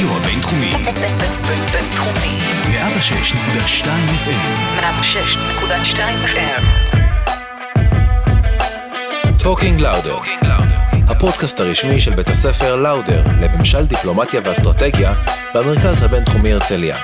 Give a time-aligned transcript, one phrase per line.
[0.00, 0.70] הרדיו הבינתחומי.
[1.72, 2.38] בינתחומי.
[2.68, 3.86] 106.2
[4.24, 4.80] FM.
[4.80, 6.62] 106.2 FM.
[9.38, 10.18] Talking Lauder,
[11.08, 15.14] הפודקאסט הרשמי של בית הספר לאודר לממשל דיפלומטיה ואסטרטגיה
[15.54, 16.96] במרכז הבינתחומי הרצליה.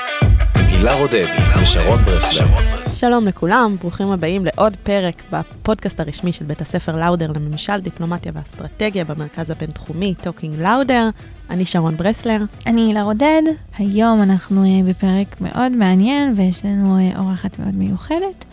[0.57, 1.27] עם הילה רודד
[1.63, 2.74] ושרון ברסלר.
[2.95, 9.05] שלום לכולם, ברוכים הבאים לעוד פרק בפודקאסט הרשמי של בית הספר לאודר לממשל, דיפלומטיה ואסטרטגיה
[9.05, 11.09] במרכז הבינתחומי, Talking Lauder.
[11.51, 12.41] אני שרון ברסלר.
[12.67, 13.43] אני הילה רודד,
[13.79, 18.45] היום אנחנו uh, בפרק מאוד מעניין ויש לנו uh, אורחת מאוד מיוחדת.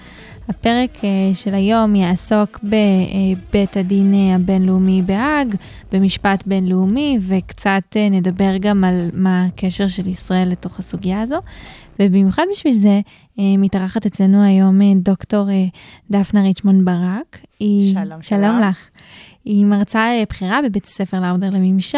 [0.49, 1.03] הפרק uh,
[1.33, 5.55] של היום יעסוק בבית הדין הבינלאומי בהאג,
[5.91, 11.39] במשפט בינלאומי, וקצת נדבר גם על מה הקשר של ישראל לתוך הסוגיה הזו.
[11.99, 12.99] ובמיוחד בשביל זה
[13.37, 15.77] מתארחת אצלנו היום uh, דוקטור uh,
[16.09, 17.37] דפנה ריצ'מון ברק.
[17.59, 17.93] היא...
[17.93, 18.21] שלום, שלום.
[18.21, 18.59] שלום.
[18.59, 18.89] לך.
[19.45, 21.97] היא מרצה אה, בכירה בבית הספר לאודר לממשל,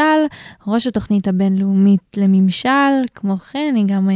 [0.67, 2.69] ראש התוכנית הבינלאומית לממשל,
[3.15, 4.15] כמו כן היא גם אה,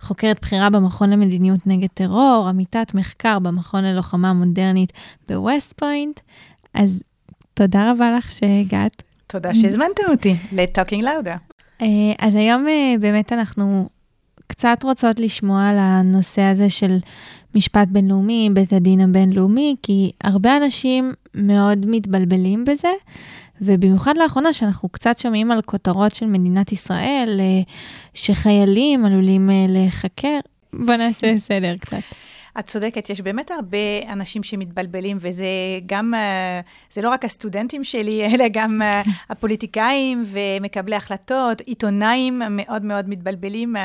[0.00, 4.92] חוקרת בכירה במכון למדיניות נגד טרור, עמיתת מחקר במכון ללוחמה מודרנית
[5.28, 6.20] בווסט פוינט.
[6.74, 7.02] אז
[7.54, 9.02] תודה רבה לך שהגעת.
[9.26, 11.54] תודה שהזמנתם אותי ל-Talking Louder.
[11.82, 11.86] אה,
[12.18, 13.88] אז היום אה, באמת אנחנו
[14.46, 16.98] קצת רוצות לשמוע על הנושא הזה של
[17.54, 22.92] משפט בינלאומי, בית הדין הבינלאומי, כי הרבה אנשים מאוד מתבלבלים בזה,
[23.60, 27.72] ובמיוחד לאחרונה שאנחנו קצת שומעים על כותרות של מדינת ישראל, אה,
[28.14, 30.38] שחיילים עלולים אה, להיחקר.
[30.72, 32.00] בוא נעשה סדר קצת.
[32.58, 35.46] את צודקת, יש באמת הרבה אנשים שמתבלבלים, וזה
[35.86, 38.82] גם, אה, זה לא רק הסטודנטים שלי, אלא גם
[39.30, 43.76] הפוליטיקאים ומקבלי החלטות, עיתונאים מאוד מאוד מתבלבלים.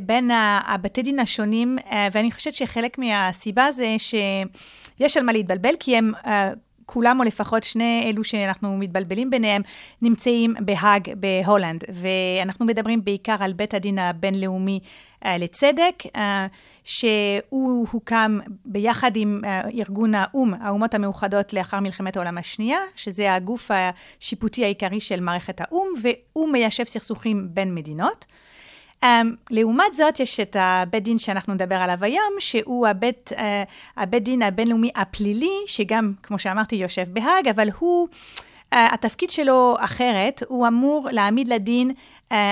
[0.00, 0.30] בין
[0.66, 6.12] הבתי דין השונים, אה, ואני חושבת שחלק מהסיבה זה שיש על מה להתבלבל, כי הם
[6.26, 6.50] אה,
[6.86, 9.62] כולם, או לפחות שני אלו שאנחנו מתבלבלים ביניהם,
[10.02, 14.80] נמצאים בהאג בהולנד, ואנחנו מדברים בעיקר על בית הדין הבינלאומי
[15.24, 16.46] אה, לצדק, אה,
[16.84, 23.70] שהוא הוקם ביחד עם אה, ארגון האו"ם, האומות המאוחדות לאחר מלחמת העולם השנייה, שזה הגוף
[23.70, 28.26] השיפוטי העיקרי של מערכת האו"ם, והוא מיישב סכסוכים בין מדינות.
[29.04, 29.06] Um,
[29.50, 33.40] לעומת זאת, יש את הבית דין שאנחנו נדבר עליו היום, שהוא הבית, uh,
[33.96, 40.42] הבית דין הבינלאומי הפלילי, שגם, כמו שאמרתי, יושב בהאג, אבל הוא, uh, התפקיד שלו אחרת,
[40.48, 41.90] הוא אמור להעמיד לדין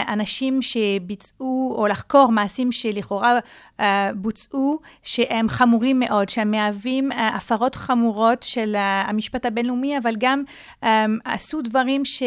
[0.08, 3.38] אנשים שביצעו, או לחקור מעשים שלכאורה
[3.78, 3.82] uh,
[4.14, 10.42] בוצעו, שהם חמורים מאוד, שהם מהווים uh, הפרות חמורות של המשפט הבינלאומי, אבל גם
[11.24, 12.22] עשו דברים ש...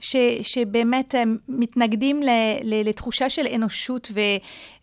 [0.00, 1.14] ש, שבאמת
[1.48, 2.28] מתנגדים ל,
[2.62, 4.20] ל, לתחושה של אנושות, ו,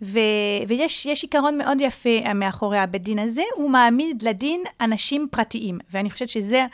[0.02, 0.20] ו,
[0.68, 6.12] ויש יש עיקרון מאוד יפה מאחורי הבית דין הזה, הוא מעמיד לדין אנשים פרטיים, ואני
[6.12, 6.66] חושבת שזה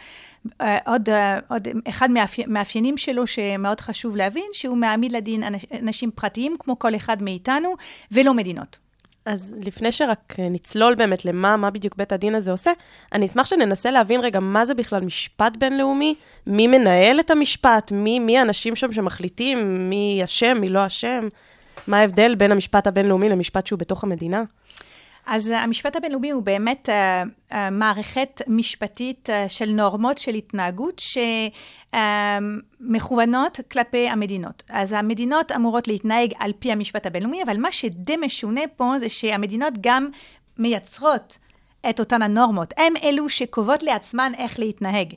[0.85, 1.13] עוד, uh,
[1.49, 6.95] עוד אחד מהמאפיינים שלו שמאוד חשוב להבין, שהוא מעמיד לדין אנש, אנשים פרטיים כמו כל
[6.95, 7.73] אחד מאיתנו,
[8.11, 8.77] ולא מדינות.
[9.25, 12.71] אז לפני שרק אה, נצלול באמת למה מה בדיוק בית הדין הזה עושה,
[13.13, 16.15] אני אשמח שננסה להבין רגע מה זה בכלל משפט בינלאומי,
[16.47, 21.27] מי מנהל את המשפט, מי, מי האנשים שם שמחליטים, מי אשם, מי לא אשם,
[21.87, 24.43] מה ההבדל בין המשפט הבינלאומי למשפט שהוא בתוך המדינה?
[25.25, 26.91] אז uh, המשפט הבינלאומי הוא באמת uh,
[27.51, 31.01] uh, מערכת משפטית uh, של נורמות של התנהגות
[31.91, 34.63] שמכוונות כלפי המדינות.
[34.69, 39.73] אז המדינות אמורות להתנהג על פי המשפט הבינלאומי, אבל מה שדי משונה פה זה שהמדינות
[39.81, 40.07] גם
[40.57, 41.37] מייצרות
[41.89, 42.73] את אותן הנורמות.
[42.77, 45.13] הם אלו שקובעות לעצמן איך להתנהג.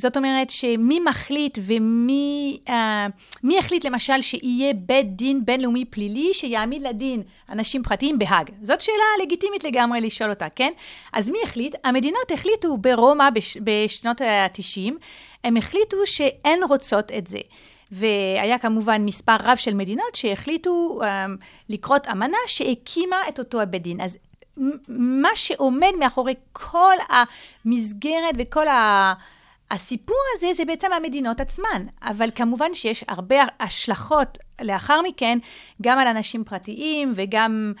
[0.00, 2.70] זאת אומרת שמי מחליט ומי uh,
[3.42, 8.50] מי החליט למשל שיהיה בית דין בינלאומי פלילי שיעמיד לדין אנשים פרטיים בהאג?
[8.62, 10.72] זאת שאלה לגיטימית לגמרי לשאול אותה, כן?
[11.12, 11.74] אז מי החליט?
[11.84, 14.92] המדינות החליטו ברומא בש, בשנות ה-90,
[15.44, 17.38] הם החליטו שהן רוצות את זה.
[17.92, 21.04] והיה כמובן מספר רב של מדינות שהחליטו um,
[21.68, 24.00] לקרות אמנה שהקימה את אותו הבית דין.
[24.00, 24.16] אז
[24.88, 29.12] מה שעומד מאחורי כל המסגרת וכל ה...
[29.70, 35.38] הסיפור הזה זה בעצם המדינות עצמן, אבל כמובן שיש הרבה השלכות לאחר מכן,
[35.82, 37.72] גם על אנשים פרטיים וגם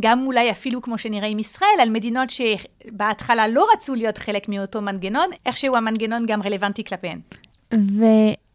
[0.00, 4.80] גם אולי אפילו, כמו שנראה עם ישראל, על מדינות שבהתחלה לא רצו להיות חלק מאותו
[4.80, 7.20] מנגנון, איכשהו המנגנון גם רלוונטי כלפיהן.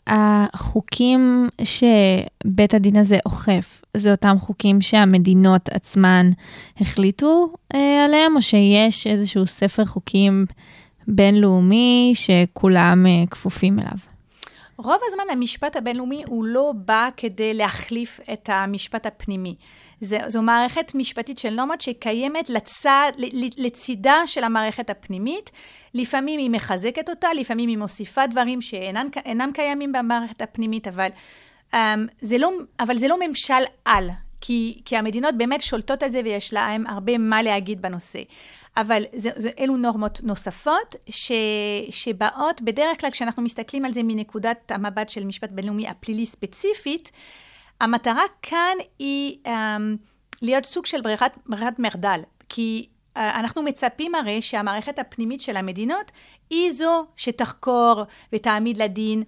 [0.07, 6.29] והחוקים שבית הדין הזה אוכף, זה אותם חוקים שהמדינות עצמן
[6.79, 10.45] החליטו אה, עליהם, או שיש איזשהו ספר חוקים
[11.07, 13.97] בינלאומי שכולם uh, כפופים אליו.
[14.77, 19.55] רוב הזמן המשפט הבינלאומי הוא לא בא כדי להחליף את המשפט הפנימי.
[20.01, 23.11] זה, זו מערכת משפטית של נורמות שקיימת לצד,
[23.57, 25.51] לצידה של המערכת הפנימית.
[25.93, 31.09] לפעמים היא מחזקת אותה, לפעמים היא מוסיפה דברים שאינם קיימים במערכת הפנימית, אבל
[31.73, 31.75] Um,
[32.21, 34.09] זה לא, אבל זה לא ממשל על,
[34.41, 38.19] כי, כי המדינות באמת שולטות על זה ויש להן הרבה מה להגיד בנושא.
[38.77, 41.31] אבל זה, זה, אלו נורמות נוספות ש,
[41.89, 47.11] שבאות, בדרך כלל כשאנחנו מסתכלים על זה מנקודת המבט של משפט בינלאומי הפלילי ספציפית,
[47.81, 49.49] המטרה כאן היא um,
[50.41, 52.19] להיות סוג של ברירת, ברירת מחדל.
[52.49, 52.85] כי
[53.15, 56.11] uh, אנחנו מצפים הרי שהמערכת הפנימית של המדינות
[56.49, 58.03] היא זו שתחקור
[58.33, 59.23] ותעמיד לדין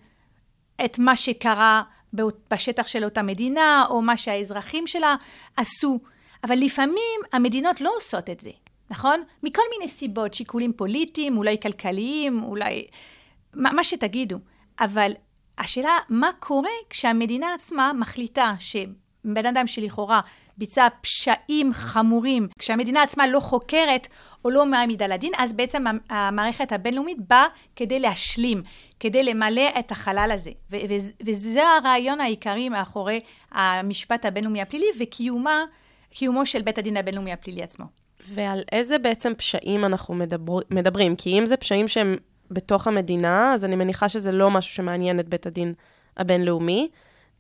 [0.86, 1.84] את מה שקרה
[2.52, 5.16] בשטח של אותה מדינה, או מה שהאזרחים שלה
[5.58, 6.00] עשו.
[6.44, 8.50] אבל לפעמים המדינות לא עושות את זה,
[8.90, 9.24] נכון?
[9.44, 12.86] מכל מיני סיבות, שיקולים פוליטיים, אולי כלכליים, אולי...
[13.54, 14.38] מה, מה שתגידו.
[14.80, 15.12] אבל
[15.58, 20.22] השאלה, מה קורה כשהמדינה עצמה מחליטה שבן אדם שלכאורה
[20.58, 24.08] ביצע פשעים חמורים, כשהמדינה עצמה לא חוקרת
[24.46, 27.46] או לא מעמידה לדין, אז בעצם המערכת הבינלאומית באה
[27.76, 28.64] כדי להשלים,
[29.00, 30.52] כדי למלא את החלל הזה.
[31.26, 33.20] וזה הרעיון העיקרי מאחורי
[33.52, 38.03] המשפט הבינלאומי הפלילי וקיומו של בית הדין הבינלאומי הפלילי עצמו.
[38.34, 41.16] ועל איזה בעצם פשעים אנחנו מדבר, מדברים?
[41.16, 42.18] כי אם זה פשעים שהם
[42.52, 45.74] בתוך המדינה, אז אני מניחה שזה לא משהו שמעניין את בית הדין
[46.18, 46.90] הבינלאומי.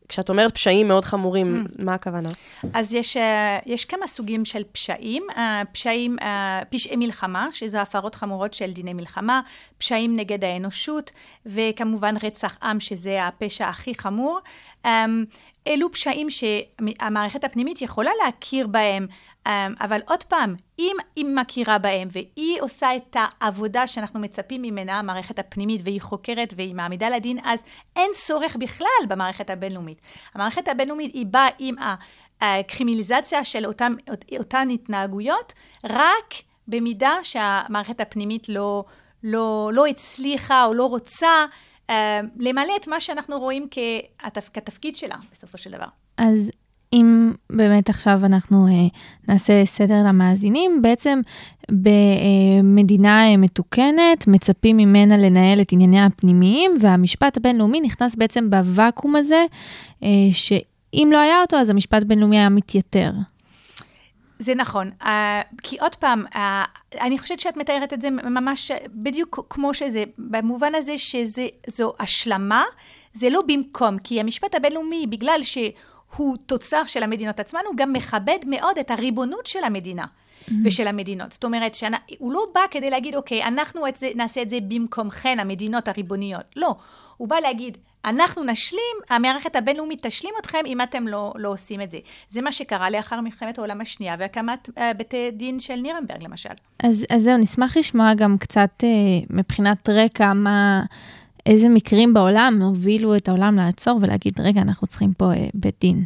[0.10, 1.84] כשאת אומרת פשעים מאוד חמורים, mm.
[1.84, 2.30] מה הכוונה?
[2.74, 3.20] אז יש, uh,
[3.66, 5.24] יש כמה סוגים של פשעים.
[5.30, 5.40] Uh,
[5.72, 6.24] פשעים, uh,
[6.70, 9.42] פשעי מלחמה, שזה הפרות חמורות של דיני מלחמה,
[9.78, 11.12] פשעים נגד האנושות,
[11.46, 14.40] וכמובן רצח עם, שזה הפשע הכי חמור.
[14.86, 14.88] Um,
[15.68, 19.08] אלו פשעים שהמערכת הפנימית יכולה להכיר בהם
[19.80, 25.40] אבל עוד פעם, אם היא מכירה בהם והיא עושה את העבודה שאנחנו מצפים ממנה, המערכת
[25.40, 27.64] הפנימית, והיא חוקרת והיא מעמידה לדין, אז
[27.96, 30.02] אין צורך בכלל במערכת הבינלאומית.
[30.34, 31.76] המערכת הבינלאומית היא באה עם
[32.42, 33.94] הקרימינליזציה של אותם,
[34.40, 35.54] אותן התנהגויות,
[35.84, 36.34] רק
[36.68, 38.84] במידה שהמערכת הפנימית לא,
[39.24, 41.46] לא, לא הצליחה או לא רוצה
[41.88, 41.92] uh,
[42.40, 45.86] למלא את מה שאנחנו רואים כתפ, כתפקיד שלה בסופו של דבר.
[46.18, 46.52] אז
[46.94, 48.88] אם באמת עכשיו אנחנו אה,
[49.28, 51.22] נעשה סדר למאזינים, בעצם
[51.72, 59.46] במדינה אה, מתוקנת מצפים ממנה לנהל את ענייניה הפנימיים, והמשפט הבינלאומי נכנס בעצם בוואקום הזה,
[60.04, 63.12] אה, שאם לא היה אותו, אז המשפט הבינלאומי היה מתייתר.
[64.40, 65.06] זה נכון, uh,
[65.64, 66.38] כי עוד פעם, uh,
[67.02, 72.64] אני חושבת שאת מתארת את זה ממש בדיוק כמו שזה, במובן הזה שזו השלמה,
[73.14, 75.58] זה לא במקום, כי המשפט הבינלאומי, בגלל ש...
[76.16, 80.06] הוא תוצר של המדינות עצמן, הוא גם מכבד מאוד את הריבונות של המדינה.
[80.06, 80.54] Mm-hmm.
[80.66, 81.32] ושל המדינות.
[81.32, 85.40] זאת אומרת, שהוא לא בא כדי להגיד, אוקיי, אנחנו את זה, נעשה את זה במקומכן,
[85.40, 86.44] המדינות הריבוניות.
[86.56, 86.76] לא,
[87.18, 91.92] הוא בא להגיד, אנחנו נשלים, המערכת הבינלאומית תשלים אתכם אם אתם לא, לא עושים את
[91.92, 91.98] זה.
[92.30, 96.50] זה מה שקרה לאחר מלחמת העולם השנייה והקמת uh, בתי דין של נירנברג, למשל.
[96.84, 98.86] אז, אז זהו, נשמח לשמוע גם קצת uh,
[99.30, 100.84] מבחינת רקע, מה...
[101.46, 106.06] איזה מקרים בעולם הובילו את העולם לעצור ולהגיד, רגע, אנחנו צריכים פה אה, בית דין.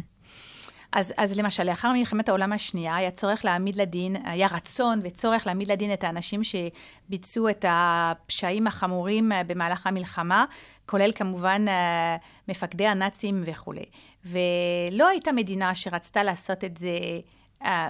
[0.92, 5.72] אז, אז למשל, לאחר מלחמת העולם השנייה, היה צורך להעמיד לדין, היה רצון וצורך להעמיד
[5.72, 10.44] לדין את האנשים שביצעו את הפשעים החמורים אה, במהלך המלחמה,
[10.86, 12.16] כולל כמובן אה,
[12.48, 13.84] מפקדי הנאצים וכולי.
[14.24, 16.88] ולא הייתה מדינה שרצתה לעשות את זה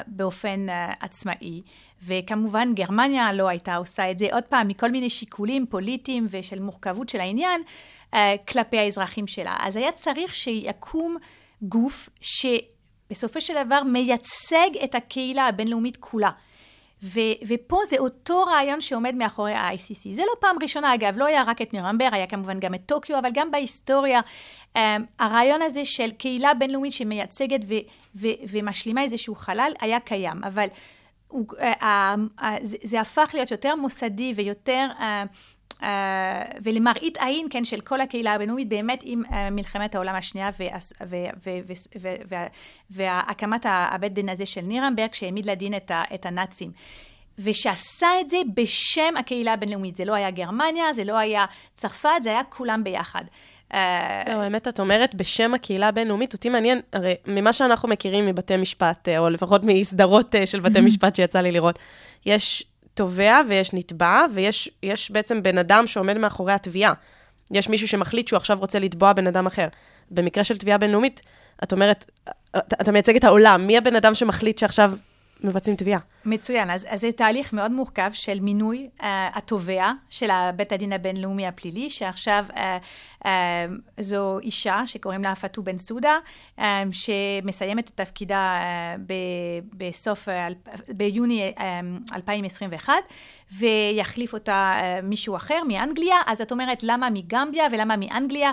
[0.06, 1.62] באופן uh, עצמאי.
[2.04, 7.08] וכמובן גרמניה לא הייתה עושה את זה, עוד פעם, מכל מיני שיקולים פוליטיים ושל מורכבות
[7.08, 7.60] של העניין
[8.12, 8.16] uh,
[8.48, 9.56] כלפי האזרחים שלה.
[9.60, 11.16] אז היה צריך שיקום
[11.62, 16.30] גוף שבסופו של דבר מייצג את הקהילה הבינלאומית כולה.
[17.02, 20.12] ו- ופה זה אותו רעיון שעומד מאחורי ה-ICC.
[20.12, 23.18] זה לא פעם ראשונה, אגב, לא היה רק את נירנברג, היה כמובן גם את טוקיו,
[23.18, 24.20] אבל גם בהיסטוריה,
[25.18, 27.74] הרעיון הזה של קהילה בינלאומית שמייצגת ו-
[28.16, 30.44] ו- ומשלימה איזשהו חלל, היה קיים.
[30.44, 30.66] אבל
[31.28, 34.86] הוא, uh, uh, זה, זה הפך להיות יותר מוסדי ויותר...
[34.98, 35.84] Uh,
[36.62, 40.50] ולמראית עין, כן, של כל הקהילה הבינלאומית, באמת עם uh, מלחמת העולם השנייה
[42.90, 46.70] והקמת הבית דין הזה של נירנברג, שהעמיד לדין את, ה, את הנאצים.
[47.38, 49.96] ושעשה את זה בשם הקהילה הבינלאומית.
[49.96, 51.44] זה לא היה גרמניה, זה לא היה
[51.74, 53.24] צרפת, זה היה כולם ביחד.
[53.74, 58.56] אה, זהו, האמת, את אומרת בשם הקהילה הבינלאומית, אותי מעניין, הרי ממה שאנחנו מכירים מבתי
[58.56, 61.78] משפט, אה, או לפחות מסדרות אה, של בתי משפט שיצא לי לראות,
[62.26, 66.92] יש תובע ויש נתבע, ויש בעצם בן אדם שעומד מאחורי התביעה.
[67.50, 69.68] יש מישהו שמחליט שהוא עכשיו רוצה לתבוע בן אדם אחר.
[70.10, 71.22] במקרה של תביעה בינלאומית,
[71.62, 72.10] את אומרת,
[72.50, 74.92] אתה, אתה מייצג את העולם, מי הבן אדם שמחליט שעכשיו
[75.44, 76.00] מבצעים תביעה.
[76.24, 76.70] מצוין.
[76.70, 79.04] אז, אז זה תהליך מאוד מורכב של מינוי uh,
[79.34, 82.56] התובע של בית הדין הבינלאומי הפלילי, שעכשיו uh,
[83.24, 83.28] uh,
[84.00, 86.16] זו אישה שקוראים לה פאטו בן סודה,
[86.58, 89.00] uh, שמסיימת את תפקידה uh,
[89.76, 90.32] בסוף, uh,
[90.88, 91.60] ביוני uh,
[92.14, 92.92] 2021,
[93.52, 98.50] ויחליף אותה אה, מישהו אחר מאנגליה, אז את אומרת, למה מגמביה ולמה מאנגליה?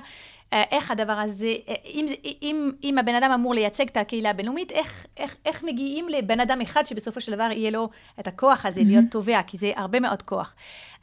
[0.56, 2.06] אה, איך הדבר הזה, אה, אם,
[2.42, 6.62] אם, אם הבן אדם אמור לייצג את הקהילה הבינלאומית, איך, איך, איך מגיעים לבן אדם
[6.62, 8.86] אחד שבסופו של דבר יהיה לו את הכוח הזה mm-hmm.
[8.86, 10.56] להיות תובע, כי זה הרבה מאוד כוח.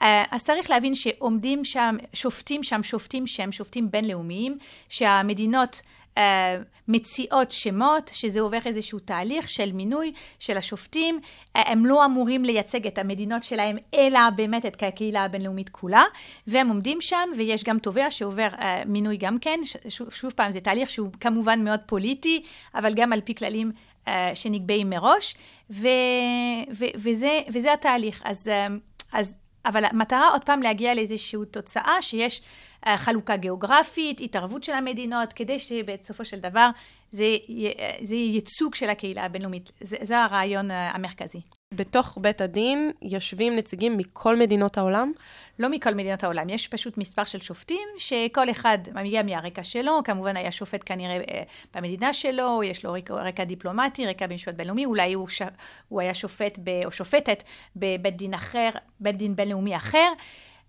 [0.03, 5.83] אה, אז צריך להבין שעומדים שם, שופטים שם, שופטים שהם שופטים בינלאומיים, שהמדינות
[6.17, 6.21] uh,
[6.89, 11.21] מציעות שמות, שזה עובר איזשהו תהליך של מינוי של השופטים.
[11.23, 16.05] Uh, הם לא אמורים לייצג את המדינות שלהם, אלא באמת את הקהילה הבינלאומית כולה,
[16.47, 19.61] והם עומדים שם, ויש גם תובע שעובר uh, מינוי גם כן.
[19.89, 22.43] שוב, שוב פעם, זה תהליך שהוא כמובן מאוד פוליטי,
[22.75, 23.73] אבל גם על פי כללים
[24.07, 25.35] uh, שנקבעים מראש,
[25.71, 25.89] ו,
[26.75, 28.23] ו, וזה, וזה התהליך.
[28.25, 28.73] אז, uh,
[29.13, 32.43] אז, אבל המטרה עוד פעם להגיע לאיזושהי תוצאה שיש
[32.97, 36.69] חלוקה גיאוגרפית, התערבות של המדינות, כדי שבסופו של דבר
[37.13, 37.37] זה,
[38.01, 39.73] זה ייצוג של הקהילה הבינלאומית.
[39.81, 41.41] זה, זה הרעיון המרכזי.
[41.77, 45.13] בתוך בית הדין יושבים נציגים מכל מדינות העולם?
[45.59, 50.37] לא מכל מדינות העולם, יש פשוט מספר של שופטים, שכל אחד מגיע מהרקע שלו, כמובן
[50.37, 51.43] היה שופט כנראה אה,
[51.75, 55.43] במדינה שלו, יש לו רקע, רקע דיפלומטי, רקע במשפט בינלאומי, אולי הוא, ש...
[55.89, 56.71] הוא היה שופט ב...
[56.85, 57.43] או שופטת
[57.77, 60.13] בבית דין אחר, בית דין בינלאומי אחר.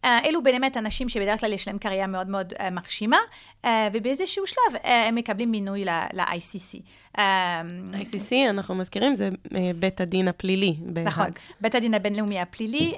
[0.03, 3.17] אה, אלו באמת אנשים שבדרך כלל יש להם קריירה מאוד מאוד uh, מרשימה,
[3.61, 6.79] uh, ובאיזשהו שלב הם מקבלים מינוי ל-ICC.
[7.15, 9.29] ICC, אנחנו מזכירים, זה
[9.75, 11.07] בית הדין הפלילי בהאג.
[11.07, 11.29] נכון,
[11.61, 12.93] בית הדין הבינלאומי הפלילי,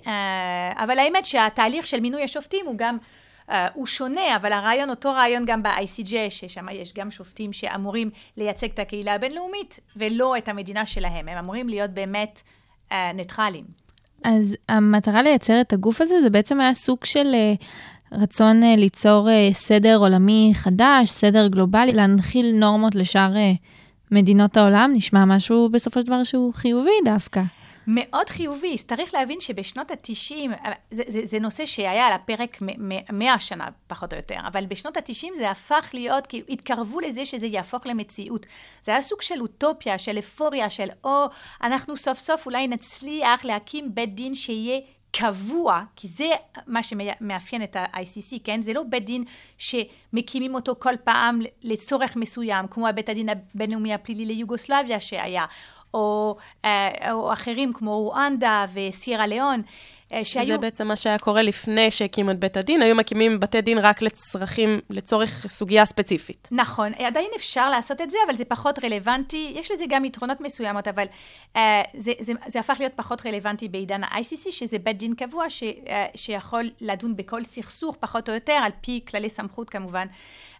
[0.75, 2.97] אבל האמת שהתהליך של מינוי השופטים הוא גם...
[3.49, 8.69] Uh, הוא שונה, אבל הרעיון, אותו רעיון גם ב-ICJ, ששם יש גם שופטים שאמורים לייצג
[8.69, 11.27] את הקהילה הבינלאומית, ולא את המדינה שלהם.
[11.27, 12.41] הם אמורים להיות באמת
[12.89, 13.84] uh, ניטרלים.
[14.25, 17.63] אז המטרה לייצר את הגוף הזה זה בעצם היה סוג של uh,
[18.17, 23.57] רצון uh, ליצור uh, סדר עולמי חדש, סדר גלובלי, להנחיל נורמות לשאר uh,
[24.11, 27.41] מדינות העולם, נשמע משהו בסופו של דבר שהוא חיובי דווקא.
[27.87, 28.77] מאוד חיובי.
[28.77, 32.57] צריך להבין שבשנות ה-90, זה, זה, זה נושא שהיה על הפרק
[33.13, 37.45] 100 שנה, פחות או יותר, אבל בשנות ה-90 זה הפך להיות, כי התקרבו לזה שזה
[37.45, 38.45] יהפוך למציאות.
[38.83, 41.25] זה היה סוג של אוטופיה, של אפוריה, של או,
[41.63, 44.79] אנחנו סוף סוף אולי נצליח להקים בית דין שיהיה
[45.17, 46.29] קבוע, כי זה
[46.67, 48.61] מה שמאפיין את ה-ICC, כן?
[48.61, 49.23] זה לא בית דין
[49.57, 55.45] שמקימים אותו כל פעם לצורך מסוים, כמו הבית הדין הבינלאומי הפלילי ליוגוסלביה שהיה,
[55.95, 56.35] או,
[56.65, 59.61] אה, או אחרים כמו רואנדה וסיירה ליאון.
[60.13, 60.47] אה, שהיו...
[60.47, 64.01] זה בעצם מה שהיה קורה לפני שהקימו את בית הדין, היו מקימים בתי דין רק
[64.01, 66.47] לצרכים, לצורך סוגיה ספציפית.
[66.51, 70.87] נכון, עדיין אפשר לעשות את זה, אבל זה פחות רלוונטי, יש לזה גם יתרונות מסוימות,
[70.87, 71.05] אבל
[71.53, 71.57] uh,
[71.97, 75.89] זה, זה, זה הפך להיות פחות רלוונטי בעידן ה-ICC, שזה בית דין קבוע ש, uh,
[76.15, 80.07] שיכול לדון בכל סכסוך, פחות או יותר, על פי כללי סמכות כמובן.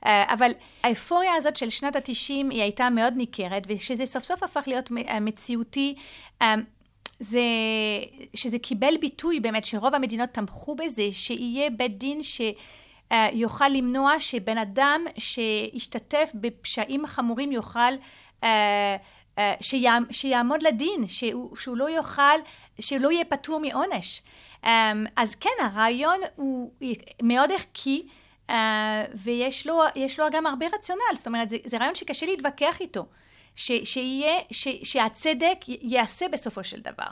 [0.04, 0.52] Uh, אבל
[0.84, 5.96] האפוריה הזאת של שנת ה-90 היא הייתה מאוד ניכרת, ושזה סוף סוף הפך להיות מציאותי.
[6.44, 6.46] Um,
[7.20, 7.42] זה,
[8.34, 15.06] שזה קיבל ביטוי באמת, שרוב המדינות תמכו בזה, שיהיה בית דין שיוכל למנוע שבן אדם
[15.18, 17.94] שהשתתף בפשעים חמורים יוכל,
[18.44, 18.96] אה,
[19.38, 19.54] אה,
[20.12, 22.38] שיעמוד לדין, שהוא, שהוא לא יוכל,
[22.80, 24.22] שהוא לא יהיה פטור מעונש.
[24.64, 24.70] אמ,
[25.16, 26.72] אז כן, הרעיון הוא
[27.22, 28.08] מאוד ערכי.
[29.16, 29.82] ויש לו,
[30.20, 33.06] לו גם הרבה רציונל, זאת אומרת, זה, זה רעיון שקשה להתווכח איתו.
[33.56, 37.08] ש, שיהיה, ש, שהצדק ייעשה בסופו של דבר.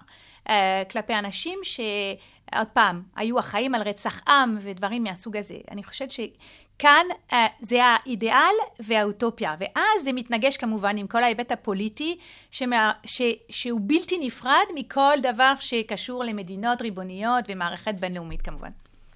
[0.48, 0.52] Uh,
[0.92, 5.56] כלפי אנשים שעוד פעם, היו אחראים על רצח עם ודברים מהסוג הזה.
[5.72, 12.18] אני חושבת שכאן uh, זה האידיאל והאוטופיה, ואז זה מתנגש כמובן עם כל ההיבט הפוליטי,
[12.52, 18.70] שמה, ש, שהוא בלתי נפרד מכל דבר שקשור למדינות ריבוניות ומערכת בינלאומית כמובן.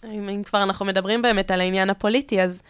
[0.04, 2.64] אם, אם כבר אנחנו מדברים באמת על העניין הפוליטי, אז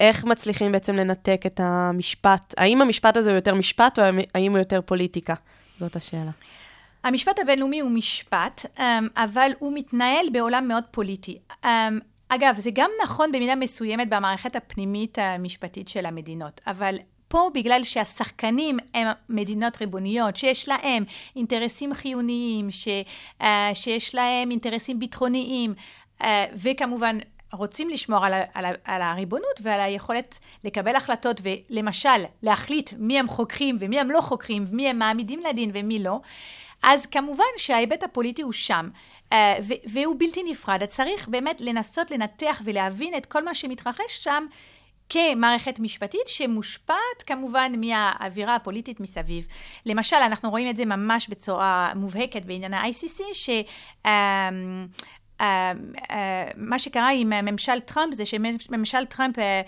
[0.00, 2.54] איך מצליחים בעצם לנתק את המשפט?
[2.56, 5.34] האם המשפט הזה הוא יותר משפט, או האם הוא יותר פוליטיקה?
[5.80, 6.30] זאת השאלה.
[7.04, 11.38] המשפט הבינלאומי הוא משפט, אמ, אבל הוא מתנהל בעולם מאוד פוליטי.
[11.64, 16.96] אמ, אגב, זה גם נכון במידה מסוימת במערכת הפנימית המשפטית של המדינות, אבל
[17.28, 21.04] פה בגלל שהשחקנים הם מדינות ריבוניות, שיש להם
[21.36, 22.88] אינטרסים חיוניים, ש,
[23.40, 25.74] uh, שיש להם אינטרסים ביטחוניים,
[26.20, 26.24] uh,
[26.54, 27.18] וכמובן
[27.52, 33.76] רוצים לשמור על, על, על הריבונות ועל היכולת לקבל החלטות ולמשל להחליט מי הם חוקרים
[33.78, 36.20] ומי הם לא חוקרים ומי הם מעמידים לדין ומי לא,
[36.82, 38.88] אז כמובן שההיבט הפוליטי הוא שם.
[39.32, 39.34] Uh,
[39.92, 44.46] והוא בלתי נפרד, אז צריך באמת לנסות לנתח ולהבין את כל מה שמתרחש שם
[45.08, 49.46] כמערכת משפטית שמושפעת כמובן מהאווירה הפוליטית מסביב.
[49.86, 53.50] למשל, אנחנו רואים את זה ממש בצורה מובהקת בעניין ה-ICC, ש...
[54.06, 54.08] Uh,
[56.56, 59.62] מה שקרה עם ממשל טראמפ זה שממשל טראמפ אה,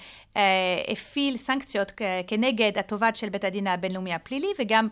[0.88, 1.92] הפעיל סנקציות
[2.26, 4.88] כנגד התובעת של בית הדין הבינלאומי הפלילי וגם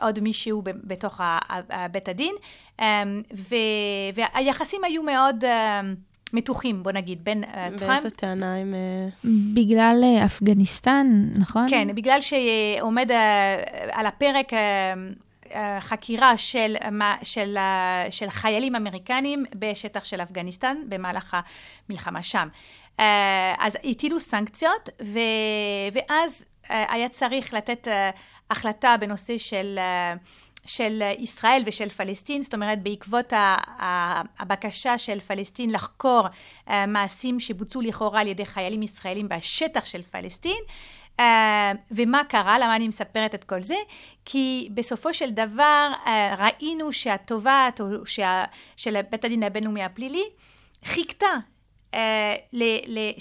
[0.00, 1.20] עוד מישהו בתוך
[1.92, 2.34] בית הדין
[2.80, 3.22] אמ,
[4.14, 5.94] והיחסים היו מאוד אמ,
[6.32, 8.02] מתוחים, בוא נגיד, בין אה, טראמפ...
[8.02, 8.74] באיזה טענה הם...
[8.74, 9.08] אה,
[9.54, 11.66] בגלל אה, אפגניסטן, נכון?
[11.70, 14.52] כן, בגלל שעומד אה, על הפרק
[15.80, 16.76] חקירה של,
[17.22, 17.56] של,
[18.10, 21.36] של חיילים אמריקנים בשטח של אפגניסטן במהלך
[21.88, 22.48] המלחמה שם.
[23.00, 25.18] אה, אז הטילו סנקציות, ו,
[25.92, 28.10] ואז אה, היה צריך לתת אה,
[28.50, 29.78] החלטה בנושא של...
[30.66, 33.32] של ישראל ושל פלסטין, זאת אומרת בעקבות
[34.38, 36.26] הבקשה של פלסטין לחקור
[36.88, 40.62] מעשים שבוצעו לכאורה על ידי חיילים ישראלים בשטח של פלסטין.
[41.20, 42.58] אה, ומה קרה?
[42.58, 43.74] למה אני מספרת את כל זה?
[44.24, 48.44] כי בסופו של דבר אה, ראינו שהתובעת שה-
[48.76, 50.24] של בית הדין הבינלאומי הפלילי
[50.84, 51.26] חיכתה
[52.52, 53.12] ל- ל-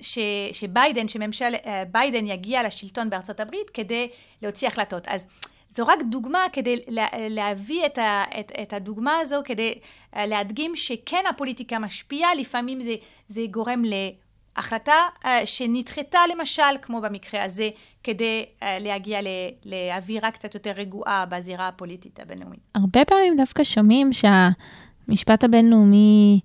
[0.00, 0.18] ש-
[0.52, 4.08] שביידן, שממשל אה, ביידן יגיע לשלטון בארצות הברית כדי
[4.42, 5.08] להוציא החלטות.
[5.08, 5.26] אז
[5.70, 9.72] זו רק דוגמה כדי לה- להביא את, ה- את, את הדוגמה הזו, כדי
[10.16, 12.94] אה, להדגים שכן הפוליטיקה משפיעה, לפעמים זה,
[13.28, 17.68] זה גורם להחלטה אה, שנדחתה למשל, כמו במקרה הזה,
[18.04, 19.20] כדי אה, להגיע
[19.64, 22.60] לאווירה קצת יותר רגועה בזירה הפוליטית הבינלאומית.
[22.74, 26.40] הרבה פעמים דווקא שומעים שהמשפט הבינלאומי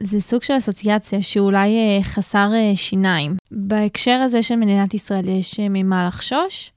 [0.00, 3.36] זה סוג של אסוציאציה שאולי אה, חסר אה, שיניים.
[3.50, 6.72] בהקשר הזה של מדינת ישראל יש ממה לחשוש?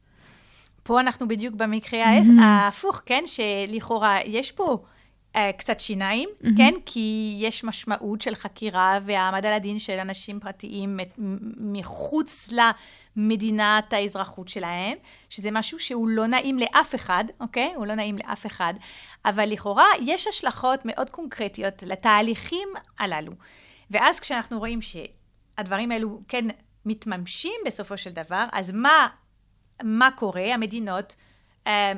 [0.83, 1.99] פה אנחנו בדיוק במקרה
[2.41, 3.23] ההפוך, כן?
[3.25, 4.77] שלכאורה יש פה
[5.35, 6.73] uh, קצת שיניים, כן?
[6.85, 10.99] כי יש משמעות של חקירה והעמדה לדין של אנשים פרטיים
[11.57, 12.49] מחוץ
[13.15, 14.97] למדינת האזרחות שלהם,
[15.29, 17.73] שזה משהו שהוא לא נעים לאף אחד, אוקיי?
[17.75, 18.73] הוא לא נעים לאף אחד,
[19.25, 22.69] אבל לכאורה יש השלכות מאוד קונקרטיות לתהליכים
[22.99, 23.31] הללו.
[23.91, 26.45] ואז כשאנחנו רואים שהדברים האלו כן
[26.85, 29.07] מתממשים בסופו של דבר, אז מה
[29.83, 30.53] מה קורה?
[30.53, 31.15] המדינות
[31.67, 31.93] אה,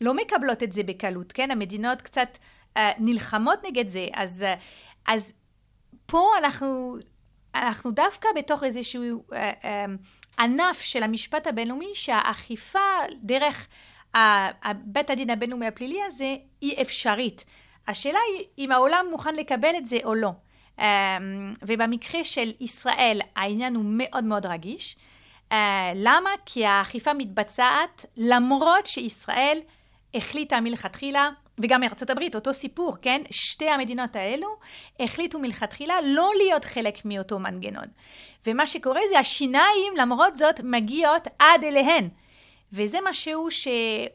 [0.00, 1.50] לא מקבלות את זה בקלות, כן?
[1.50, 2.38] המדינות קצת
[2.98, 4.54] נלחמות נגד זה, אז, אה,
[5.06, 5.32] אז
[6.06, 6.96] פה אנחנו,
[7.54, 9.84] אנחנו דווקא בתוך איזשהו אה, אה,
[10.38, 12.78] ענף של המשפט הבינלאומי שהאכיפה
[13.22, 13.68] דרך
[14.74, 17.44] בית הדין הבינלאומי הפלילי הזה היא אפשרית.
[17.88, 20.30] השאלה היא אם העולם מוכן לקבל את זה או לא.
[20.78, 21.18] אה,
[21.62, 24.96] ובמקרה של ישראל העניין הוא מאוד מאוד רגיש.
[25.50, 25.54] Uh,
[25.94, 26.30] למה?
[26.46, 29.58] כי האכיפה מתבצעת למרות שישראל
[30.14, 33.22] החליטה מלכתחילה, וגם ארצות הברית, אותו סיפור, כן?
[33.30, 34.48] שתי המדינות האלו
[35.00, 37.84] החליטו מלכתחילה לא להיות חלק מאותו מנגנון.
[38.46, 42.08] ומה שקורה זה השיניים, למרות זאת, מגיעות עד אליהן.
[42.72, 44.08] וזה משהו שהן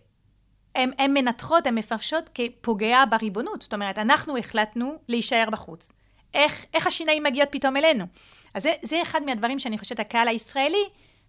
[0.76, 3.62] הן מנתחות, הן מפרשות כפוגע בריבונות.
[3.62, 5.91] זאת אומרת, אנחנו החלטנו להישאר בחוץ.
[6.34, 8.06] איך, איך השיניים מגיעות פתאום אלינו?
[8.54, 10.84] אז זה, זה אחד מהדברים שאני חושבת הקהל הישראלי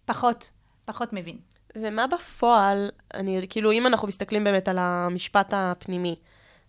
[0.04, 0.50] פחות,
[0.84, 1.38] פחות מבין.
[1.76, 6.16] ומה בפועל, אני, כאילו, אם אנחנו מסתכלים באמת על המשפט הפנימי,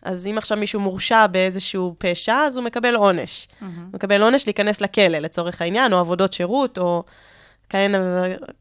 [0.03, 3.47] אז אם עכשיו מישהו מורשע באיזשהו פשע, אז הוא מקבל עונש.
[3.47, 3.65] Mm-hmm.
[3.93, 7.03] מקבל עונש להיכנס לכלא, לצורך העניין, או עבודות שירות, או
[7.69, 7.97] כאלה,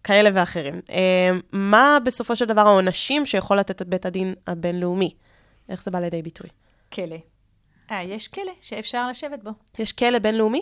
[0.05, 0.81] כאלה ואחרים.
[0.91, 5.15] אה, מה בסופו של דבר העונשים שיכול לתת את בית הדין הבינלאומי?
[5.69, 6.51] איך זה בא לידי ביטוי?
[6.93, 7.17] כלא.
[7.91, 9.51] אה, יש כלא שאפשר לשבת בו.
[9.79, 10.61] יש כלא בינלאומי?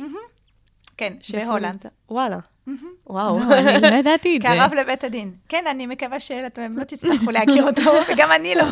[0.96, 1.86] כן, שאיפה בהולנד.
[2.08, 2.38] וואלה.
[3.06, 3.38] וואו.
[3.38, 4.48] לא, אני לא ידעתי את זה.
[4.48, 5.32] קרב לבית הדין.
[5.48, 8.64] כן, אני מקווה שאתם לא תצטרכו להכיר אותו, וגם אני לא.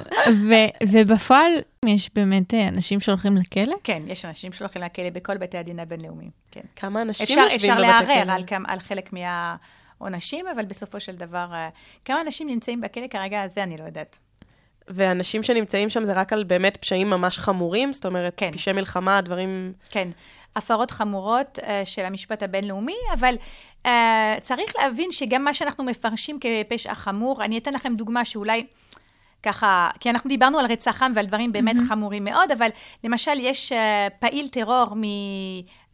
[0.91, 1.53] ובפועל
[1.87, 3.75] יש באמת אה, אנשים שהולכים לכלא?
[3.85, 6.31] כן, יש אנשים שהולכים לכלא בכל בתי הדין הבינלאומיים.
[6.51, 6.61] כן.
[6.77, 8.33] כמה אנשים אפשר, יושבים אפשר בבתי לערער כלא?
[8.33, 11.69] על, כמה- על חלק מהעונשים, אבל בסופו של דבר, אה,
[12.05, 14.19] כמה אנשים נמצאים בכלא כרגע, זה אני לא יודעת.
[14.89, 17.93] ואנשים שנמצאים שם זה רק על באמת פשעים ממש חמורים?
[17.93, 18.53] זאת אומרת, כן.
[18.53, 19.73] פשעי מלחמה, דברים...
[19.91, 20.09] כן,
[20.57, 23.35] הפרות חמורות uh, של המשפט הבינלאומי, אבל
[23.85, 23.89] uh,
[24.43, 28.67] צריך להבין שגם מה שאנחנו מפרשים כפשע חמור, אני אתן לכם דוגמה שאולי
[29.43, 31.89] ככה, כי אנחנו דיברנו על רצח עם ועל דברים באמת mm-hmm.
[31.89, 32.69] חמורים מאוד, אבל
[33.05, 33.75] למשל יש uh,
[34.19, 34.87] פעיל טרור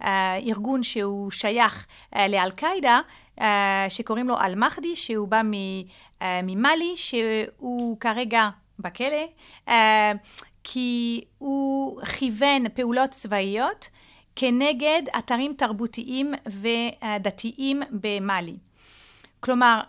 [0.01, 3.01] מארגון שהוא שייך uh, לאל-קאעידה,
[3.39, 3.43] uh,
[3.89, 5.83] שקוראים לו אל-מחדי, שהוא בא מ-
[6.19, 8.49] uh, ממאלי, שהוא כרגע
[8.79, 9.27] בכלא,
[9.69, 9.71] uh,
[10.65, 13.91] כי הוא כיוון פעולות צבאיות
[14.37, 18.57] כנגד אתרים תרבותיים ודתיים במאלי.
[19.41, 19.81] כלומר,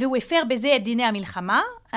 [0.00, 1.94] והוא הפר בזה את דיני המלחמה, uh,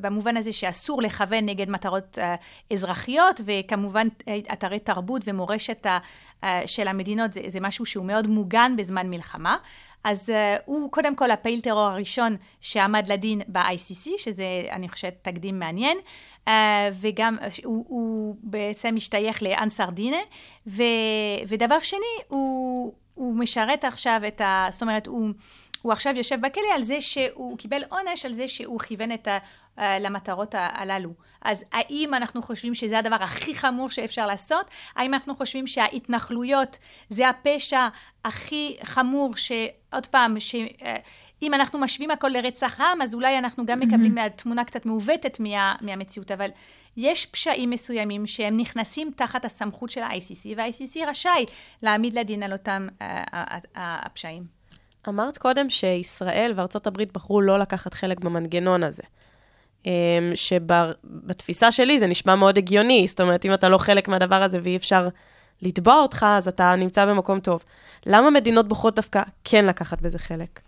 [0.00, 5.86] במובן הזה שאסור לכוון נגד מטרות uh, אזרחיות, וכמובן uh, אתרי תרבות ומורשת
[6.66, 9.56] של המדינות זה, זה משהו שהוא מאוד מוגן בזמן מלחמה.
[10.04, 10.32] אז
[10.64, 15.98] הוא קודם כל הפעיל טרור הראשון שעמד לדין ב-ICC, שזה אני חושבת תקדים מעניין,
[17.00, 20.20] וגם uh, הוא, הוא בעצם משתייך לאנסר דינה,
[20.66, 20.82] ו,
[21.48, 21.98] ודבר שני,
[22.28, 24.66] הוא, הוא משרת עכשיו את ה...
[24.70, 25.30] זאת אומרת, הוא...
[25.82, 29.38] הוא עכשיו יושב בכלא על זה שהוא קיבל עונש על זה שהוא כיוון את ה,
[29.78, 31.10] אה, למטרות הללו.
[31.42, 34.70] אז האם אנחנו חושבים שזה הדבר הכי חמור שאפשר לעשות?
[34.96, 36.78] האם אנחנו חושבים שההתנחלויות
[37.10, 37.88] זה הפשע
[38.24, 40.54] הכי חמור שעוד פעם, ש...
[40.54, 40.96] אה,
[41.42, 44.28] אם אנחנו משווים הכל לרצח עם, אז אולי אנחנו גם מקבלים mm-hmm.
[44.28, 46.48] תמונה קצת מעוותת מה, מהמציאות, אבל
[46.96, 51.44] יש פשעים מסוימים שהם נכנסים תחת הסמכות של ה-ICC, וה-ICC רשאי
[51.82, 53.04] להעמיד לדין על אותם uh,
[53.74, 54.60] הפשעים.
[55.08, 59.02] אמרת קודם שישראל וארצות הברית בחרו לא לקחת חלק במנגנון הזה.
[59.86, 59.90] אמ,
[60.34, 64.76] שבתפיסה שלי זה נשמע מאוד הגיוני, זאת אומרת, אם אתה לא חלק מהדבר הזה ואי
[64.76, 65.08] אפשר
[65.62, 67.64] לתבוע אותך, אז אתה נמצא במקום טוב.
[68.06, 70.60] למה מדינות בוחרות דווקא כן לקחת בזה חלק?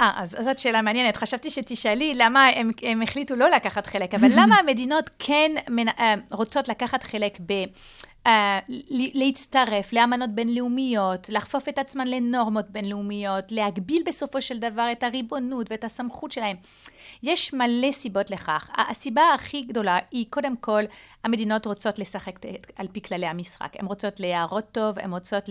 [0.00, 1.16] אה, אז זאת שאלה מעניינת.
[1.16, 5.88] חשבתי שתשאלי למה הם, הם החליטו לא לקחת חלק, אבל למה המדינות כן מנ...
[5.88, 7.52] אה, רוצות לקחת חלק ב...
[8.26, 8.30] Uh,
[9.14, 15.84] להצטרף לאמנות בינלאומיות, לחפוף את עצמן לנורמות בינלאומיות, להגביל בסופו של דבר את הריבונות ואת
[15.84, 16.56] הסמכות שלהם.
[17.22, 18.70] יש מלא סיבות לכך.
[18.76, 20.82] הסיבה הכי גדולה היא קודם כל,
[21.24, 22.38] המדינות רוצות לשחק
[22.76, 23.72] על פי כללי המשחק.
[23.78, 25.48] הן רוצות להראות טוב, הן רוצות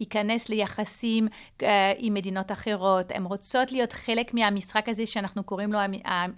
[0.00, 1.28] להיכנס ליחסים
[1.58, 1.64] uh,
[1.98, 5.78] עם מדינות אחרות, הן רוצות להיות חלק מהמשחק הזה שאנחנו קוראים לו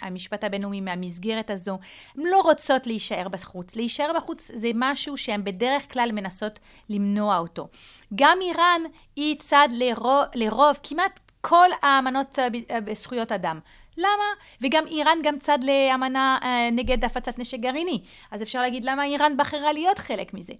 [0.01, 1.79] המשפט הבינלאומי, מהמסגרת הזו.
[2.16, 3.77] הן לא רוצות להישאר בחוץ.
[3.77, 7.69] להישאר בחוץ זה משהו שהן בדרך כלל מנסות למנוע אותו.
[8.14, 8.83] גם איראן
[9.16, 12.38] היא צד לרוב, לרוב כמעט כל האמנות
[12.85, 13.61] בזכויות אדם.
[14.01, 14.25] למה?
[14.61, 18.03] וגם איראן גם צד לאמנה אה, נגד הפצת נשק גרעיני.
[18.31, 20.53] אז אפשר להגיד למה איראן בחרה להיות חלק מזה.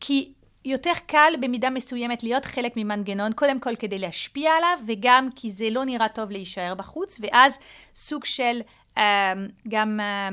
[0.00, 0.32] כי
[0.64, 5.70] יותר קל במידה מסוימת להיות חלק ממנגנון, קודם כל כדי להשפיע עליו, וגם כי זה
[5.70, 7.58] לא נראה טוב להישאר בחוץ, ואז
[7.94, 8.60] סוג של
[8.98, 9.32] אה,
[9.68, 10.28] גם אה,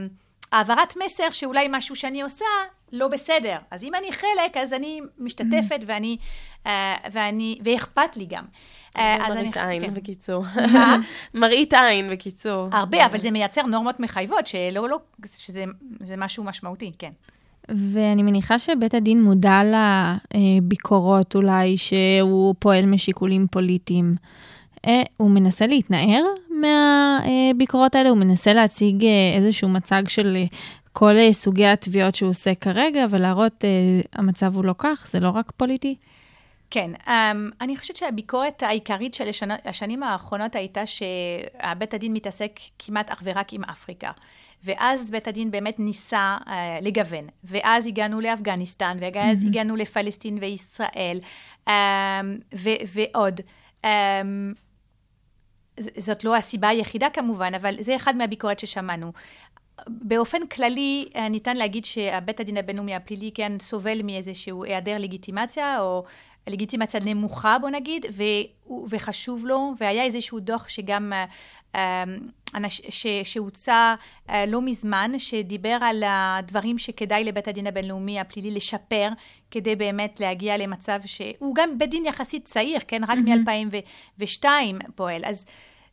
[0.51, 2.45] העברת מסר שאולי משהו שאני עושה
[2.91, 3.57] לא בסדר.
[3.71, 6.17] אז אם אני חלק, אז אני משתתפת ואני,
[6.65, 8.45] אה, ואני, ואכפת לי גם.
[8.97, 9.93] אה, מראית עין, כן.
[9.93, 10.43] בקיצור.
[11.33, 12.67] מראית עין, בקיצור.
[12.71, 17.11] הרבה, אבל זה מייצר נורמות מחייבות, שלא, לא, שזה משהו משמעותי, כן.
[17.69, 19.61] ואני מניחה שבית הדין מודע
[20.33, 24.15] לביקורות אולי שהוא פועל משיקולים פוליטיים.
[24.87, 30.37] אה, הוא מנסה להתנער מהביקורות האלה, הוא מנסה להציג אה, איזשהו מצג של
[30.93, 33.63] כל סוגי התביעות שהוא עושה כרגע, ולהראות
[34.13, 35.95] המצב הוא לא כך, זה לא רק פוליטי.
[36.69, 37.09] כן, um,
[37.61, 43.53] אני חושבת שהביקורת העיקרית של השנה, השנים האחרונות הייתה שבית הדין מתעסק כמעט אך ורק
[43.53, 44.11] עם אפריקה.
[44.63, 46.49] ואז בית הדין באמת ניסה uh,
[46.81, 47.27] לגוון.
[47.43, 49.47] ואז הגענו לאפגניסטן, ואז mm-hmm.
[49.47, 51.19] הגענו לפלסטין וישראל,
[51.69, 51.71] um,
[52.55, 53.41] ו- ועוד.
[53.83, 53.87] Um,
[55.79, 59.11] זאת לא הסיבה היחידה כמובן, אבל זה אחד מהביקורת ששמענו.
[59.87, 66.03] באופן כללי, אה, ניתן להגיד שבית הדין הבינלאומי הפלילי כן סובל מאיזשהו היעדר לגיטימציה, או
[66.47, 68.23] לגיטימציה נמוכה, בוא נגיד, ו,
[68.89, 71.13] וחשוב לו, והיה איזשהו דוח שגם,
[71.75, 72.03] אה,
[72.69, 73.95] ש, שהוצא
[74.29, 79.09] אה, לא מזמן, שדיבר על הדברים שכדאי לבית הדין הבינלאומי הפלילי לשפר,
[79.51, 83.01] כדי באמת להגיע למצב שהוא גם בית דין יחסית צעיר, כן?
[83.03, 83.49] רק mm-hmm.
[83.49, 84.45] מ-2002
[84.95, 85.25] פועל.
[85.25, 85.45] אז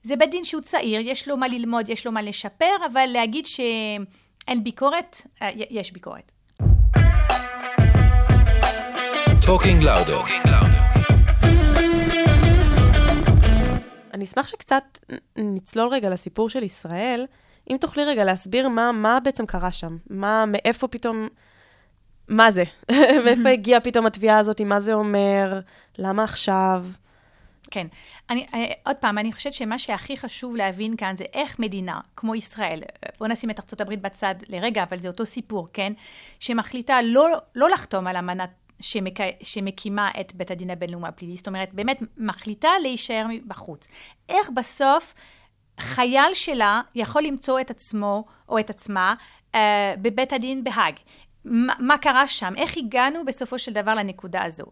[0.06, 3.46] זה בית דין שהוא צעיר, יש לו מה ללמוד, יש לו מה לשפר, אבל להגיד
[3.46, 6.32] שאין ביקורת, אה, יש ביקורת.
[9.42, 10.30] Talking Louder.
[14.14, 14.98] אני אשמח שקצת
[15.36, 17.26] נצלול רגע לסיפור של ישראל.
[17.70, 21.28] אם תוכלי רגע להסביר מה, מה בעצם קרה שם, מה, מאיפה פתאום,
[22.28, 22.64] מה זה?
[23.24, 25.60] מאיפה הגיעה פתאום התביעה הזאת, מה זה אומר,
[25.98, 26.84] למה עכשיו?
[27.74, 27.86] כן.
[28.30, 32.34] אני, אני, עוד פעם, אני חושבת שמה שהכי חשוב להבין כאן זה איך מדינה, כמו
[32.34, 32.82] ישראל,
[33.18, 35.92] בואו נשים את ארה"ב בצד לרגע, אבל זה אותו סיפור, כן?
[36.40, 39.18] שמחליטה לא, לא לחתום על אמנת שמק...
[39.42, 43.88] שמקימה את בית הדין הבינלאומי הפלילי, זאת אומרת, באמת מחליטה להישאר בחוץ.
[44.28, 45.14] איך בסוף
[45.80, 49.14] חייל שלה יכול למצוא את עצמו או את עצמה
[49.52, 49.56] uh,
[50.02, 50.94] בבית הדין בהאג?
[51.46, 52.52] ما, מה קרה שם?
[52.56, 54.64] איך הגענו בסופו של דבר לנקודה הזו?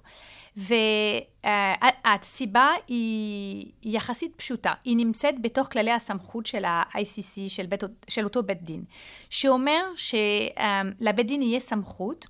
[0.56, 4.72] והסיבה היא יחסית פשוטה.
[4.84, 8.84] היא נמצאת בתוך כללי הסמכות של ה-ICC, של, בית, של אותו בית דין,
[9.30, 12.26] שאומר שלבית דין יהיה סמכות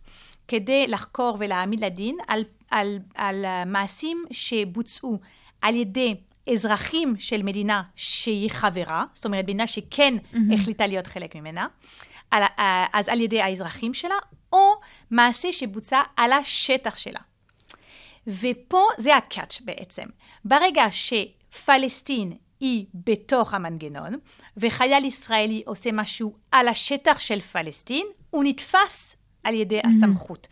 [0.48, 5.18] כדי לחקור ולהעמיד לדין על, על, על מעשים שבוצעו
[5.62, 6.14] על ידי
[6.52, 10.54] אזרחים של מדינה שהיא חברה, זאת אומרת, מדינה שכן mm-hmm.
[10.54, 11.66] החליטה להיות חלק ממנה,
[12.30, 12.42] על,
[12.92, 14.14] אז על ידי האזרחים שלה,
[14.52, 14.72] או
[15.10, 17.20] מעשה שבוצע על השטח שלה.
[18.26, 20.04] ופה זה הקאץ' בעצם.
[20.44, 24.14] ברגע שפלסטין היא בתוך המנגנון,
[24.56, 29.88] וחייל ישראלי עושה משהו על השטח של פלסטין, הוא נתפס על ידי mm-hmm.
[29.88, 30.48] הסמכות.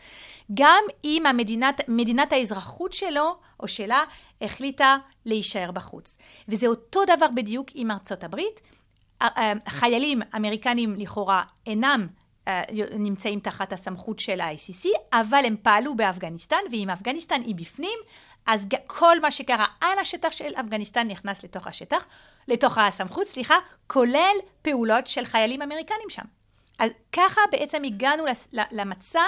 [0.54, 4.02] גם אם המדינת, מדינת האזרחות שלו או שלה
[4.42, 6.16] החליטה להישאר בחוץ.
[6.48, 8.60] וזה אותו דבר בדיוק עם ארצות הברית.
[9.20, 12.19] ה- ה- חיילים אמריקנים לכאורה אינם אה,
[12.98, 17.98] נמצאים תחת הסמכות של ה-ICC, אבל הם פעלו באפגניסטן, ואם אפגניסטן היא בפנים,
[18.46, 22.06] אז כל מה שקרה על השטח של אפגניסטן נכנס לתוך השטח,
[22.48, 23.54] לתוך הסמכות, סליחה,
[23.86, 26.24] כולל פעולות של חיילים אמריקנים שם.
[26.78, 29.20] אז ככה בעצם הגענו למצב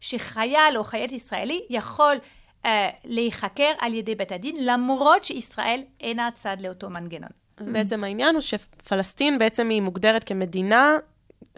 [0.00, 2.16] שחייל או חיילת ישראלי יכול
[2.64, 7.30] אה, להיחקר על ידי בית הדין, למרות שישראל אינה צד לאותו מנגנון.
[7.56, 10.96] אז בעצם העניין הוא שפלסטין בעצם היא מוגדרת כמדינה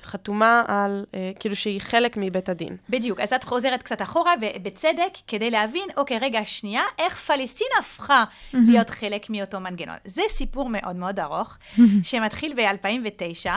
[0.00, 2.76] חתומה על, אה, כאילו שהיא חלק מבית הדין.
[2.88, 8.24] בדיוק, אז את חוזרת קצת אחורה, ובצדק, כדי להבין, אוקיי, רגע, שנייה, איך פלסטין הפכה
[8.52, 9.96] להיות חלק מאותו מנגנון.
[10.04, 11.58] זה סיפור מאוד מאוד ארוך,
[12.02, 13.50] שמתחיל ב-2009,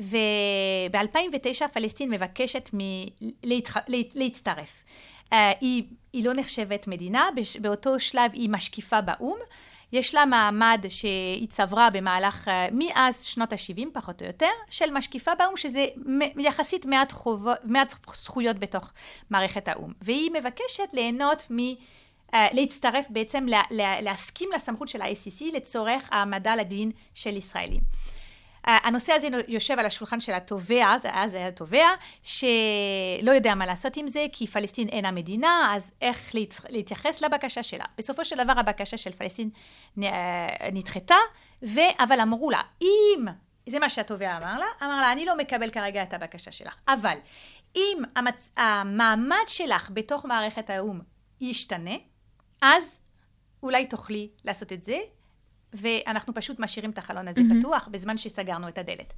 [0.00, 3.06] וב-2009 פלסטין מבקשת מ-
[3.42, 3.76] להתח...
[3.88, 4.14] להת...
[4.14, 4.84] להצטרף.
[5.24, 5.82] Uh, היא,
[6.12, 7.56] היא לא נחשבת מדינה, בש...
[7.56, 9.38] באותו שלב היא משקיפה באו"ם.
[9.94, 15.34] יש לה מעמד שהיא צברה במהלך, uh, מאז שנות ה-70 פחות או יותר, של משקיפה
[15.34, 15.86] באו"ם, שזה
[16.38, 18.92] יחסית מעט, חוbo, מעט זכויות בתוך
[19.30, 19.92] מערכת האו"ם.
[20.02, 21.58] והיא מבקשת ליהנות מ...
[21.58, 27.80] Uh, להצטרף בעצם, לה, לה, להסכים לסמכות של ה-ICC לצורך העמדה לדין של ישראלים.
[28.66, 31.86] הנושא הזה יושב על השולחן של התובע, אז היה תובע,
[32.22, 36.54] שלא יודע מה לעשות עם זה, כי פלסטין אינה מדינה, אז איך להת...
[36.68, 37.84] להתייחס לבקשה שלה.
[37.98, 39.50] בסופו של דבר הבקשה של פלסטין
[40.02, 41.16] אה, נדחתה,
[41.62, 41.80] ו...
[41.98, 43.24] אבל אמרו לה, אם,
[43.68, 47.16] זה מה שהתובע אמר לה, אמר לה, אני לא מקבל כרגע את הבקשה שלך, אבל
[47.76, 48.50] אם המצ...
[48.56, 51.00] המעמד שלך בתוך מערכת האו"ם
[51.40, 51.94] ישתנה,
[52.62, 53.00] אז
[53.62, 54.98] אולי תוכלי לעשות את זה,
[55.74, 57.58] ואנחנו פשוט משאירים את החלון הזה mm-hmm.
[57.60, 59.12] פתוח בזמן שסגרנו את הדלת.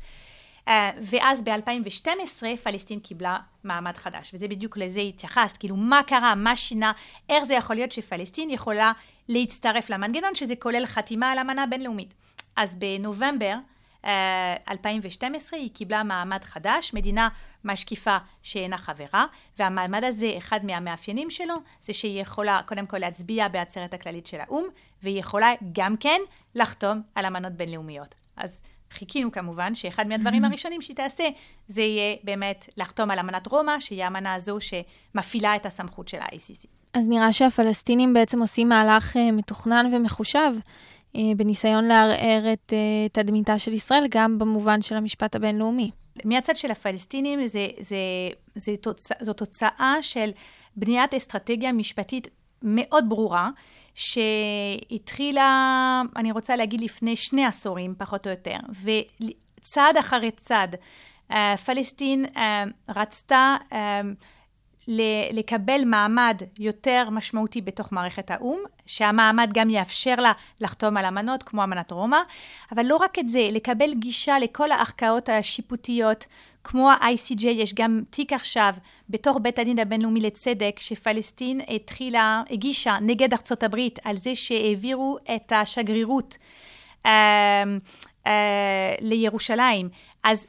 [0.66, 0.68] Uh,
[1.02, 6.92] ואז ב-2012 פלסטין קיבלה מעמד חדש, וזה בדיוק לזה התייחסת, כאילו מה קרה, מה שינה,
[7.28, 8.92] איך זה יכול להיות שפלסטין יכולה
[9.28, 12.14] להצטרף למנגנון, שזה כולל חתימה על אמנה בינלאומית.
[12.56, 13.54] אז בנובמבר
[14.02, 14.06] uh,
[14.70, 17.28] 2012 היא קיבלה מעמד חדש, מדינה
[17.66, 19.26] משקיפה שאינה חברה,
[19.59, 24.64] והמעמד הזה, אחד מהמאפיינים שלו, זה שהיא יכולה קודם כל להצביע בעצרת הכללית של האו"ם,
[25.02, 26.20] והיא יכולה גם כן
[26.55, 28.14] לחתום על אמנות בינלאומיות.
[28.37, 31.24] אז חיכינו כמובן שאחד מהדברים הראשונים שהיא תעשה,
[31.68, 36.66] זה יהיה באמת לחתום על אמנת רומא, שהיא האמנה הזו שמפעילה את הסמכות של ה-ICC.
[36.92, 40.50] אז נראה שהפלסטינים בעצם עושים מהלך אה, מתוכנן ומחושב
[41.37, 45.90] בניסיון לערער את אה, תדמיתה של ישראל, גם במובן של המשפט הבינלאומי.
[46.24, 47.96] מהצד של הפלסטינים זה, זה,
[48.55, 50.31] זה תוצא, זו תוצאה של
[50.76, 52.29] בניית אסטרטגיה משפטית
[52.62, 53.50] מאוד ברורה,
[53.94, 55.42] שהתחילה,
[56.16, 58.57] אני רוצה להגיד, לפני שני עשורים, פחות או יותר.
[58.83, 60.76] וצעד אחרי צעד,
[61.31, 64.00] אה, פלסטין אה, רצתה אה,
[65.33, 71.64] לקבל מעמד יותר משמעותי בתוך מערכת האו"ם, שהמעמד גם יאפשר לה לחתום על אמנות כמו
[71.64, 72.18] אמנת רומא,
[72.72, 76.27] אבל לא רק את זה, לקבל גישה לכל הערכאות השיפוטיות,
[76.64, 78.75] כמו ה-ICJ, יש גם תיק עכשיו
[79.11, 85.53] בתוך בית הדין הבינלאומי לצדק, שפלסטין התחילה, הגישה נגד ארצות הברית על זה שהעבירו את
[85.53, 86.37] השגרירות
[87.07, 87.64] אה,
[88.27, 89.88] אה, לירושלים.
[90.25, 90.46] אז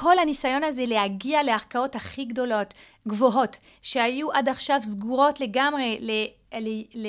[0.00, 2.74] כל הניסיון הזה להגיע לערכאות הכי גדולות,
[3.08, 6.10] גבוהות, שהיו עד עכשיו סגורות לגמרי ל,
[6.58, 7.08] ל, ל,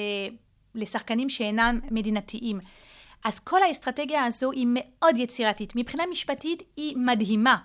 [0.75, 2.59] לשחקנים שאינם מדינתיים.
[3.23, 5.73] אז כל האסטרטגיה הזו היא מאוד יצירתית.
[5.75, 7.57] מבחינה משפטית היא מדהימה.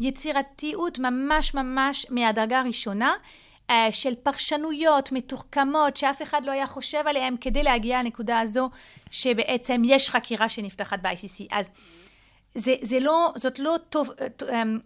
[0.00, 3.14] יצירתיות ממש ממש מהדרגה הראשונה,
[3.70, 8.70] אה, של פרשנויות מתוחכמות שאף אחד לא היה חושב עליהן כדי להגיע לנקודה הזו
[9.10, 11.46] שבעצם יש חקירה שנפתחת ב-ICC.
[11.50, 11.70] אז
[12.56, 14.10] זה, זה לא, זאת לא טוב,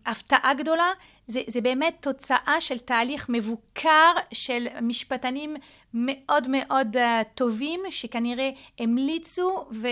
[0.07, 0.91] הפתעה גדולה,
[1.29, 5.57] זה, זה באמת תוצאה של תהליך מבוקר של משפטנים
[5.95, 7.01] מאוד מאוד uh,
[7.35, 9.89] טובים, שכנראה המליצו ו,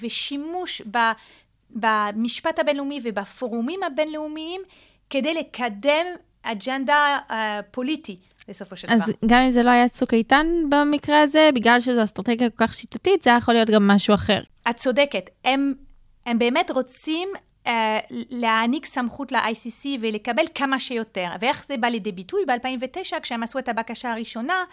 [0.00, 0.98] ושימוש ב,
[1.70, 4.60] במשפט הבינלאומי ובפורומים הבינלאומיים
[5.10, 6.06] כדי לקדם
[6.42, 7.32] אג'נדה uh,
[7.70, 8.16] פוליטי.
[8.48, 8.96] בסופו של דבר.
[8.96, 12.74] אז גם אם זה לא היה צוק איתן במקרה הזה, בגלל שזו אסטרטגיה כל כך
[12.74, 14.40] שיטתית, זה יכול להיות גם משהו אחר.
[14.70, 15.30] את צודקת.
[15.44, 15.74] הם
[16.26, 17.28] הם באמת רוצים
[17.64, 17.68] uh,
[18.10, 21.28] להעניק סמכות ל-ICC ולקבל כמה שיותר.
[21.40, 22.44] ואיך זה בא לידי ביטוי?
[22.46, 24.64] ב-2009, כשהם עשו את הבקשה הראשונה,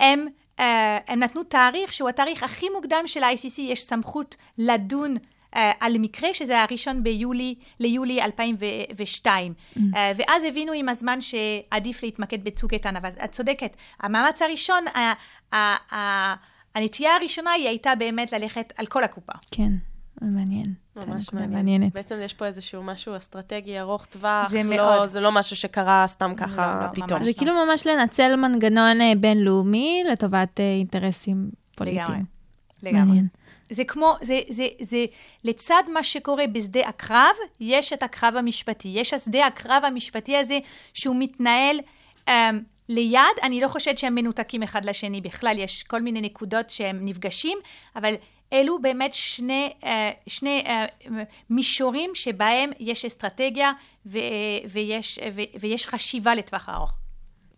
[0.00, 0.62] הם, uh,
[1.08, 6.34] הם נתנו תאריך שהוא התאריך הכי מוקדם של ה-ICC, יש סמכות לדון uh, על מקרה,
[6.34, 9.54] שזה הראשון ביולי, ליולי 2002.
[9.54, 9.78] Mm.
[9.78, 13.76] Uh, ואז הבינו עם הזמן שעדיף להתמקד בצוק איתן, אבל את צודקת.
[14.00, 14.96] המאמץ הראשון, uh,
[15.52, 15.56] uh,
[15.90, 15.94] uh,
[16.74, 19.32] הנטייה הראשונה היא הייתה באמת ללכת על כל הקופה.
[19.50, 19.70] כן.
[20.20, 20.74] מעניין.
[20.96, 21.52] ממש מעניין.
[21.52, 21.92] מעניינת.
[21.92, 24.50] בעצם יש פה איזשהו משהו אסטרטגי ארוך טווח.
[24.50, 25.08] זה לא, מאוד.
[25.08, 27.24] זה לא משהו שקרה סתם ככה לא, לא, פתאום.
[27.24, 32.02] זה כאילו ממש לנצל מנגנון אה, בינלאומי לטובת אה, אינטרסים פוליטיים.
[32.02, 32.22] לגמרי.
[32.82, 33.04] לגמרי.
[33.06, 33.26] מעניין.
[33.70, 35.04] זה כמו, זה, זה, זה,
[35.44, 38.88] לצד מה שקורה בשדה הקרב, יש את הקרב המשפטי.
[38.88, 40.58] יש השדה הקרב המשפטי הזה
[40.94, 41.76] שהוא מתנהל
[42.26, 42.30] um,
[42.88, 47.58] ליד, אני לא חושבת שהם מנותקים אחד לשני בכלל, יש כל מיני נקודות שהם נפגשים,
[47.96, 48.14] אבל
[48.52, 49.86] אלו באמת שני, uh,
[50.26, 51.08] שני uh,
[51.50, 53.72] מישורים שבהם יש אסטרטגיה
[54.06, 54.18] ו,
[54.72, 55.18] ויש,
[55.60, 56.92] ויש חשיבה לטווח הארוך.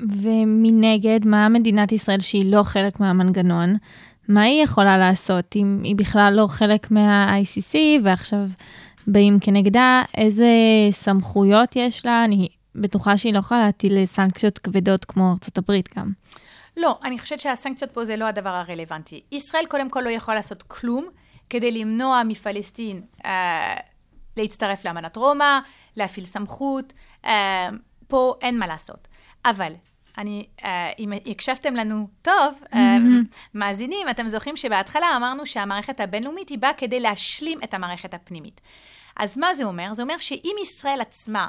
[0.03, 3.76] ומנגד, מה מדינת ישראל שהיא לא חלק מהמנגנון,
[4.29, 8.46] מה היא יכולה לעשות אם היא בכלל לא חלק מה-ICC ועכשיו
[9.07, 10.48] באים כנגדה, איזה
[10.90, 12.24] סמכויות יש לה?
[12.24, 16.07] אני בטוחה שהיא לא יכולה להטיל סנקציות כבדות כמו ארצות הברית גם.
[16.81, 19.21] לא, אני חושבת שהסנקציות פה זה לא הדבר הרלוונטי.
[19.33, 21.09] ישראל קודם כל לא יכולה לעשות כלום
[21.51, 23.75] כדי למנוע מפלסטין אה,
[24.37, 25.59] להצטרף לאמנת רומא,
[25.97, 26.93] להפעיל סמכות,
[27.25, 27.69] אה,
[28.09, 29.09] פה אין מה לעשות.
[29.45, 29.73] אבל
[30.19, 32.97] אני, אה, אם הקשבתם לנו טוב, אה,
[33.55, 38.61] מאזינים, אתם זוכרים שבהתחלה אמרנו שהמערכת הבינלאומית היא באה כדי להשלים את המערכת הפנימית.
[39.16, 39.95] אז מה זה אומר?
[39.95, 41.49] זה אומר שאם ישראל עצמה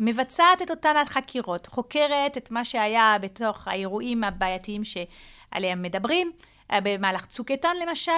[0.00, 6.32] מבצעת את אותן החקירות, חוקרת את מה שהיה בתוך האירועים הבעייתיים שעליהם מדברים,
[6.72, 8.12] אה, במהלך צוק איתן למשל,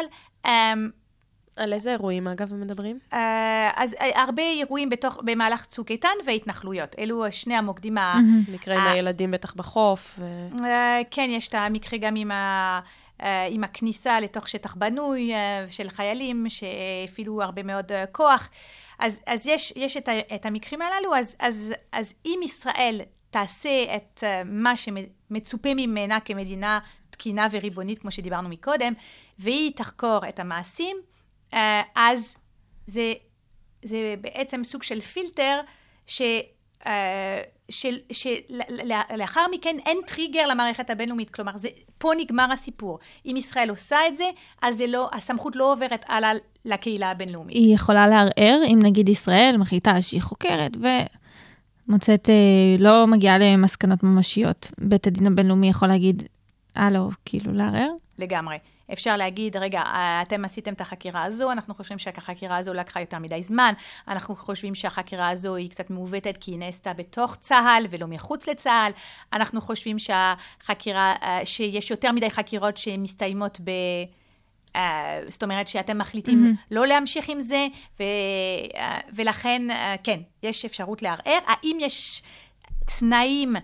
[0.47, 0.73] אה,
[1.57, 2.99] על איזה אירועים, אגב, הם מדברים?
[3.13, 6.97] אה, אז אה, הרבה אירועים בתוך, במהלך צוק איתן והתנחלויות.
[6.99, 8.15] אלו שני המוקדים ה...
[8.49, 8.87] מקרה עם.
[8.87, 10.19] הילדים בטח בחוף.
[10.19, 10.65] ו...
[11.11, 12.81] כן, יש את המקרה גם עם, ה,
[13.51, 15.33] עם הכניסה לתוך שטח בנוי
[15.69, 18.51] של חיילים שהפעילו הרבה מאוד כוח.
[19.01, 23.97] אז, אז יש, יש את, ה, את המקרים הללו, אז, אז, אז אם ישראל תעשה
[23.97, 26.79] את אה, מה שמצופה ממנה כמדינה
[27.11, 28.93] תקינה וריבונית, כמו שדיברנו מקודם,
[29.39, 30.97] והיא תחקור את המעשים,
[31.55, 32.35] אה, אז
[32.87, 33.13] זה,
[33.83, 35.61] זה בעצם סוג של פילטר
[36.07, 36.23] ש...
[36.87, 42.99] אה, של, שלאחר מכן אין טריגר למערכת הבינלאומית, כלומר, זה, פה נגמר הסיפור.
[43.27, 44.25] אם ישראל עושה את זה,
[44.63, 46.33] אז זה לא, הסמכות לא עוברת הלאה
[46.65, 47.57] לקהילה הבינלאומית.
[47.57, 50.73] היא יכולה לערער אם נגיד ישראל מחליטה שהיא חוקרת
[51.89, 52.35] ומוצאת, אה,
[52.79, 54.73] לא מגיעה למסקנות ממשיות.
[54.79, 56.23] בית הדין הבינלאומי יכול להגיד,
[56.77, 57.91] הלו, כאילו לערער?
[58.19, 58.57] לגמרי.
[58.93, 59.83] אפשר להגיד, רגע,
[60.23, 63.73] אתם עשיתם את החקירה הזו, אנחנו חושבים שהחקירה הזו לקחה יותר מדי זמן,
[64.09, 68.93] אנחנו חושבים שהחקירה הזו היא קצת מעוותת כי היא נעשתה בתוך צה"ל ולא מחוץ לצה"ל,
[69.33, 73.71] אנחנו חושבים שהחקירה, אה, שיש יותר מדי חקירות שמסתיימות ב...
[74.71, 74.81] Uh,
[75.29, 76.67] זאת אומרת שאתם מחליטים mm-hmm.
[76.71, 77.67] לא להמשיך עם זה,
[78.01, 78.79] ו, uh,
[79.15, 79.75] ולכן, uh,
[80.05, 81.39] כן, יש אפשרות לערער.
[81.47, 82.23] האם יש
[82.99, 83.57] תנאים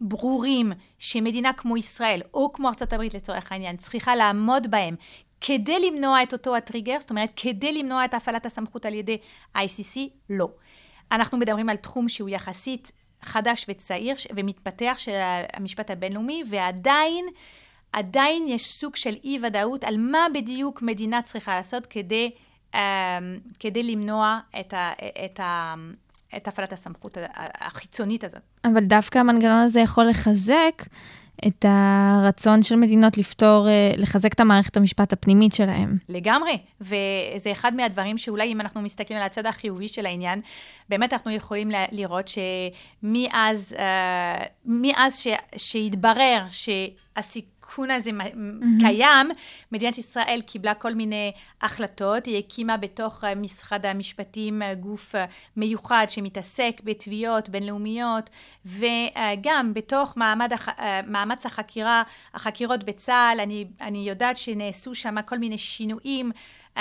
[0.00, 4.96] ברורים שמדינה כמו ישראל, או כמו ארצות הברית לצורך העניין, צריכה לעמוד בהם
[5.40, 9.18] כדי למנוע את אותו הטריגר, זאת אומרת, כדי למנוע את הפעלת הסמכות על ידי
[9.56, 9.98] ICC?
[10.30, 10.48] לא.
[11.12, 15.12] אנחנו מדברים על תחום שהוא יחסית חדש וצעיר ומתפתח של
[15.52, 17.26] המשפט הבינלאומי, ועדיין,
[17.92, 22.30] עדיין יש סוג של אי-ודאות על מה בדיוק מדינה צריכה לעשות כדי,
[22.72, 22.76] um,
[23.58, 24.92] כדי למנוע את, ה,
[25.24, 25.74] את, ה,
[26.36, 27.18] את הפעלת הסמכות
[27.60, 28.40] החיצונית הזאת.
[28.64, 30.82] אבל דווקא המנגנון הזה יכול לחזק
[31.46, 35.96] את הרצון של מדינות לפתור, לחזק את המערכת המשפט הפנימית שלהם.
[36.08, 40.40] לגמרי, וזה אחד מהדברים שאולי אם אנחנו מסתכלים על הצד החיובי של העניין,
[40.88, 43.74] באמת אנחנו יכולים לראות שמאז
[44.64, 47.55] מאז ש, שהתברר שהסיכוי...
[47.66, 48.80] הסיכון הזה mm-hmm.
[48.80, 49.30] קיים,
[49.72, 55.14] מדינת ישראל קיבלה כל מיני החלטות, היא הקימה בתוך משרד המשפטים גוף
[55.56, 58.30] מיוחד שמתעסק בתביעות בינלאומיות,
[58.66, 60.52] וגם בתוך מעמד,
[61.06, 62.02] מאמץ החקירה,
[62.34, 66.30] החקירות בצה"ל, אני, אני יודעת שנעשו שם כל מיני שינויים.
[66.76, 66.78] Um,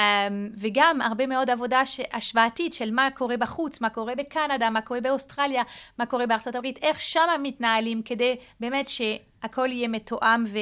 [0.58, 1.82] וגם הרבה מאוד עבודה
[2.14, 5.64] השוואתית של מה קורה בחוץ, מה קורה בקנדה, מה קורה באוסטרליה,
[6.00, 10.58] מה קורה בארצות הברית, איך שם מתנהלים כדי באמת שהכל יהיה מתואם ו...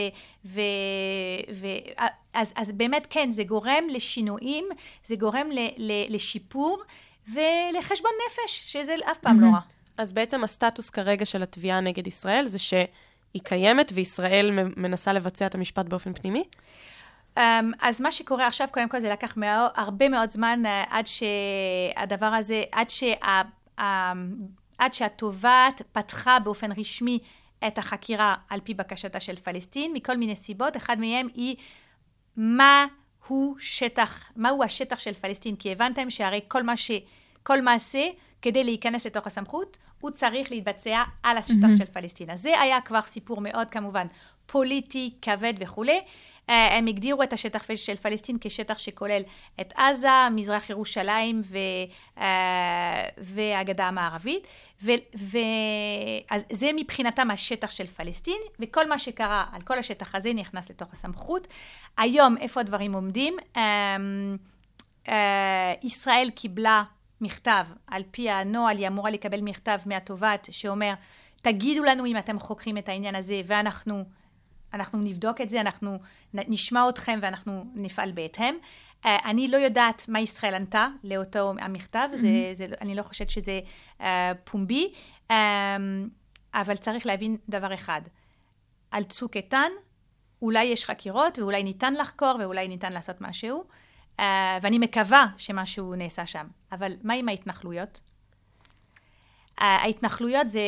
[0.46, 0.62] ו,
[1.54, 1.68] ו
[2.34, 4.66] אז, אז באמת כן, זה גורם לשינויים,
[5.06, 6.82] זה גורם ל, ל, לשיפור
[7.28, 9.46] ולחשבון נפש, שזה אף פעם mm-hmm.
[9.46, 9.60] לא רע.
[9.98, 15.56] אז בעצם הסטטוס כרגע של התביעה נגד ישראל זה שהיא קיימת וישראל מנסה לבצע את
[15.56, 16.44] המשפט באופן פנימי?
[17.38, 17.42] Um,
[17.82, 22.26] אז מה שקורה עכשיו, קודם כל זה לקח מאוד, הרבה מאוד זמן uh, עד שהדבר
[22.26, 23.14] הזה, עד, שה,
[23.78, 23.82] uh,
[24.78, 27.20] עד שהתובעת פתחה באופן רשמי
[27.68, 30.78] את החקירה על פי בקשתה של פלסטין, מכל מיני סיבות.
[30.78, 31.56] אחד מהם היא
[32.38, 32.86] מה
[33.28, 36.92] הוא שטח, מהו השטח של פלסטין, כי הבנתם שהרי כל, מה ש,
[37.44, 38.08] כל מעשה,
[38.42, 41.78] כדי להיכנס לתוך הסמכות, הוא צריך להתבצע על השטח mm-hmm.
[41.78, 42.30] של פלסטין.
[42.30, 44.08] אז זה היה כבר סיפור מאוד כמובן
[44.46, 46.02] פוליטי, כבד וכולי.
[46.50, 49.22] אה, הם הגדירו את השטח של פלסטין כשטח שכולל
[49.62, 51.58] את עזה, מזרח ירושלים ו,
[52.18, 54.48] אה, והגדה המערבית.
[54.82, 55.38] ו, ו,
[56.30, 60.94] אז זה מבחינתם השטח של פלסטין, וכל מה שקרה על כל השטח הזה נכנס לתוך
[60.94, 61.48] הסמכות.
[61.98, 63.38] היום, איפה הדברים עומדים?
[63.58, 64.38] אמ,
[65.84, 66.84] ישראל קיבלה
[67.22, 70.94] מכתב, על פי הנוהל היא אמורה לקבל מכתב מהתובעת שאומר,
[71.42, 74.04] תגידו לנו אם אתם חוקרים את העניין הזה ואנחנו
[74.74, 76.00] אנחנו נבדוק את זה, אנחנו
[76.34, 78.56] נשמע אתכם ואנחנו נפעל בהתאם.
[79.04, 82.18] Uh, אני לא יודעת מה ישראל ענתה לאותו המכתב, mm-hmm.
[82.18, 83.60] זה, זה, אני לא חושבת שזה
[84.00, 84.04] uh,
[84.44, 84.94] פומבי,
[85.30, 85.34] um,
[86.54, 88.02] אבל צריך להבין דבר אחד,
[88.92, 89.72] על צוק איתן,
[90.42, 93.64] אולי יש חקירות ואולי ניתן לחקור ואולי ניתן לעשות משהו,
[94.20, 94.24] uh,
[94.62, 96.48] ואני מקווה שמשהו נעשה שם.
[96.72, 98.02] אבל מה עם ההתנחלויות?
[99.58, 100.62] ההתנחלויות זה,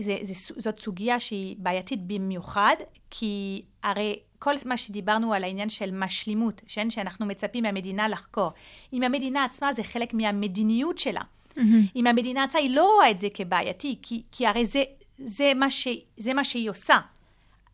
[0.00, 2.74] זה, זה, זאת סוגיה שהיא בעייתית במיוחד,
[3.10, 8.50] כי הרי כל מה שדיברנו על העניין של משלימות, שאין, שאנחנו מצפים מהמדינה לחקור,
[8.92, 11.20] אם המדינה עצמה זה חלק מהמדיניות שלה.
[11.20, 11.60] Mm-hmm.
[11.96, 14.82] אם המדינה עצמה היא לא רואה את זה כבעייתי, כי, כי הרי זה,
[15.24, 16.98] זה, מה ש, זה מה שהיא עושה.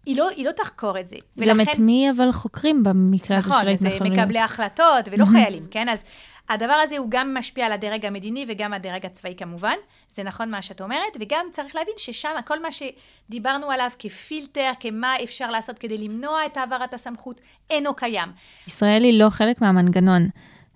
[0.07, 1.16] היא לא, היא לא תחקור את זה.
[1.16, 1.72] גם ולכן...
[1.72, 4.03] את מי אבל חוקרים במקרה הזה נכון, של ההתנחלויות?
[4.03, 5.30] נכון, זה מקבלי החלטות ולא mm-hmm.
[5.30, 5.89] חיילים, כן?
[5.89, 6.05] אז
[6.49, 9.74] הדבר הזה הוא גם משפיע על הדרג המדיני וגם הדרג הצבאי כמובן.
[10.12, 15.14] זה נכון מה שאת אומרת, וגם צריך להבין ששם כל מה שדיברנו עליו כפילטר, כמה
[15.24, 17.40] אפשר לעשות כדי למנוע את העברת הסמכות,
[17.70, 18.28] אינו קיים.
[18.66, 20.28] ישראל היא לא חלק מהמנגנון.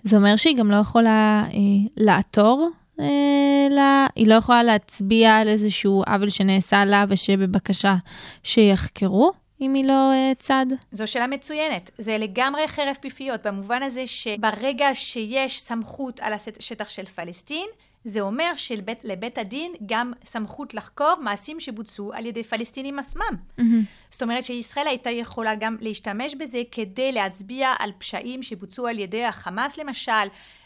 [0.04, 1.58] זה אומר שהיא גם לא יכולה אה,
[1.96, 7.94] לעתור אה, לה, היא לא יכולה להצביע על איזשהו עוול שנעשה לה ושבבקשה
[8.42, 9.32] שיחקרו?
[9.60, 10.66] אם היא לא uh, צד?
[10.92, 11.90] זו שאלה מצוינת.
[11.98, 17.66] זה לגמרי חרב פיפיות, במובן הזה שברגע שיש סמכות על השטח של פלסטין,
[18.04, 23.22] זה אומר שלבית הדין גם סמכות לחקור מעשים שבוצעו על ידי פלסטינים עצמם.
[23.58, 23.62] Mm-hmm.
[24.10, 29.24] זאת אומרת שישראל הייתה יכולה גם להשתמש בזה כדי להצביע על פשעים שבוצעו על ידי
[29.24, 30.12] החמאס למשל,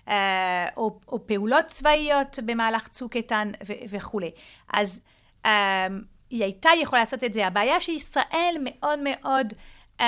[0.09, 3.51] אה, או, או פעולות צבאיות במהלך צוק איתן
[3.90, 4.30] וכולי.
[4.72, 5.01] אז
[5.47, 5.86] אה,
[6.33, 7.47] היא הייתה יכולה לעשות את זה.
[7.47, 9.53] הבעיה שישראל מאוד מאוד
[9.99, 10.03] um,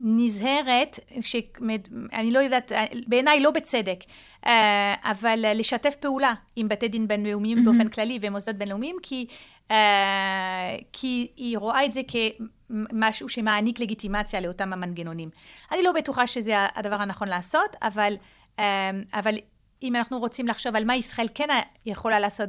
[0.00, 0.98] נזהרת,
[2.12, 2.72] אני לא יודעת,
[3.06, 3.98] בעיניי לא בצדק,
[4.44, 4.48] uh,
[5.02, 7.64] אבל לשתף פעולה עם בתי דין בינלאומיים mm-hmm.
[7.64, 9.26] באופן כללי ומוסדות בינלאומיים, כי,
[9.68, 9.72] uh,
[10.92, 15.30] כי היא רואה את זה כמשהו שמעניק לגיטימציה לאותם המנגנונים.
[15.72, 18.14] אני לא בטוחה שזה הדבר הנכון לעשות, אבל,
[18.56, 18.60] um,
[19.14, 19.34] אבל
[19.82, 21.48] אם אנחנו רוצים לחשוב על מה ישראל כן
[21.86, 22.48] יכולה לעשות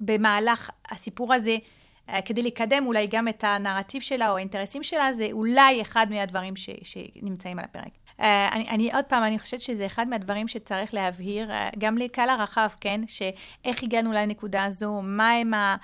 [0.00, 1.77] במהלך הסיפור הזה, אה,
[2.24, 6.70] כדי לקדם אולי גם את הנרטיב שלה או האינטרסים שלה, זה אולי אחד מהדברים ש,
[6.82, 7.92] שנמצאים על הפרק.
[8.18, 12.28] Uh, אני, אני עוד פעם, אני חושבת שזה אחד מהדברים שצריך להבהיר, uh, גם לקהל
[12.28, 13.00] הרחב, כן?
[13.06, 15.76] שאיך הגענו לנקודה הזו, מה הם ה,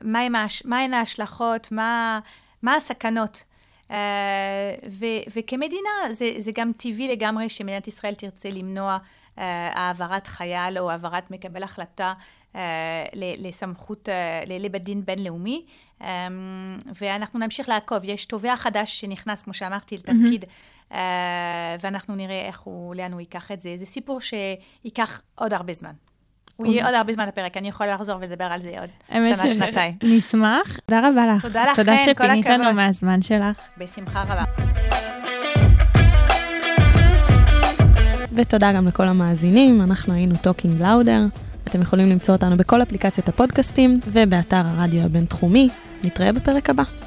[0.00, 2.20] מה מה ההשלכות, מה,
[2.62, 3.44] מה הסכנות.
[3.88, 3.92] Uh,
[4.90, 5.06] ו,
[5.36, 8.98] וכמדינה, זה, זה גם טבעי לגמרי שמדינת ישראל תרצה למנוע
[9.36, 9.40] uh,
[9.74, 12.14] העברת חייל או העברת מקבל החלטה אה,
[13.14, 15.64] לסמכות, אה, לבית דין בינלאומי,
[16.00, 16.06] אמ,
[17.00, 17.98] ואנחנו נמשיך לעקוב.
[18.04, 20.94] יש תובע חדש שנכנס, כמו שאמרתי, לתפקיד, mm-hmm.
[21.80, 23.74] ואנחנו נראה איך הוא, לאן הוא ייקח את זה.
[23.78, 25.92] זה סיפור שייקח עוד הרבה זמן.
[26.56, 29.94] הוא יהיה עוד הרבה זמן לפרק, אני יכולה לחזור ולדבר על זה עוד שנה, שנתיים.
[30.02, 30.78] נשמח.
[30.86, 31.46] תודה רבה לך.
[31.46, 32.14] תודה לכם, כל הכבוד.
[32.14, 33.62] תודה שפינית לנו מהזמן שלך.
[33.78, 34.42] בשמחה רבה.
[38.32, 41.20] ותודה גם לכל המאזינים, אנחנו היינו Talking Lauder.
[41.66, 45.68] אתם יכולים למצוא אותנו בכל אפליקציות הפודקאסטים ובאתר הרדיו הבינתחומי.
[46.04, 47.01] נתראה בפרק הבא.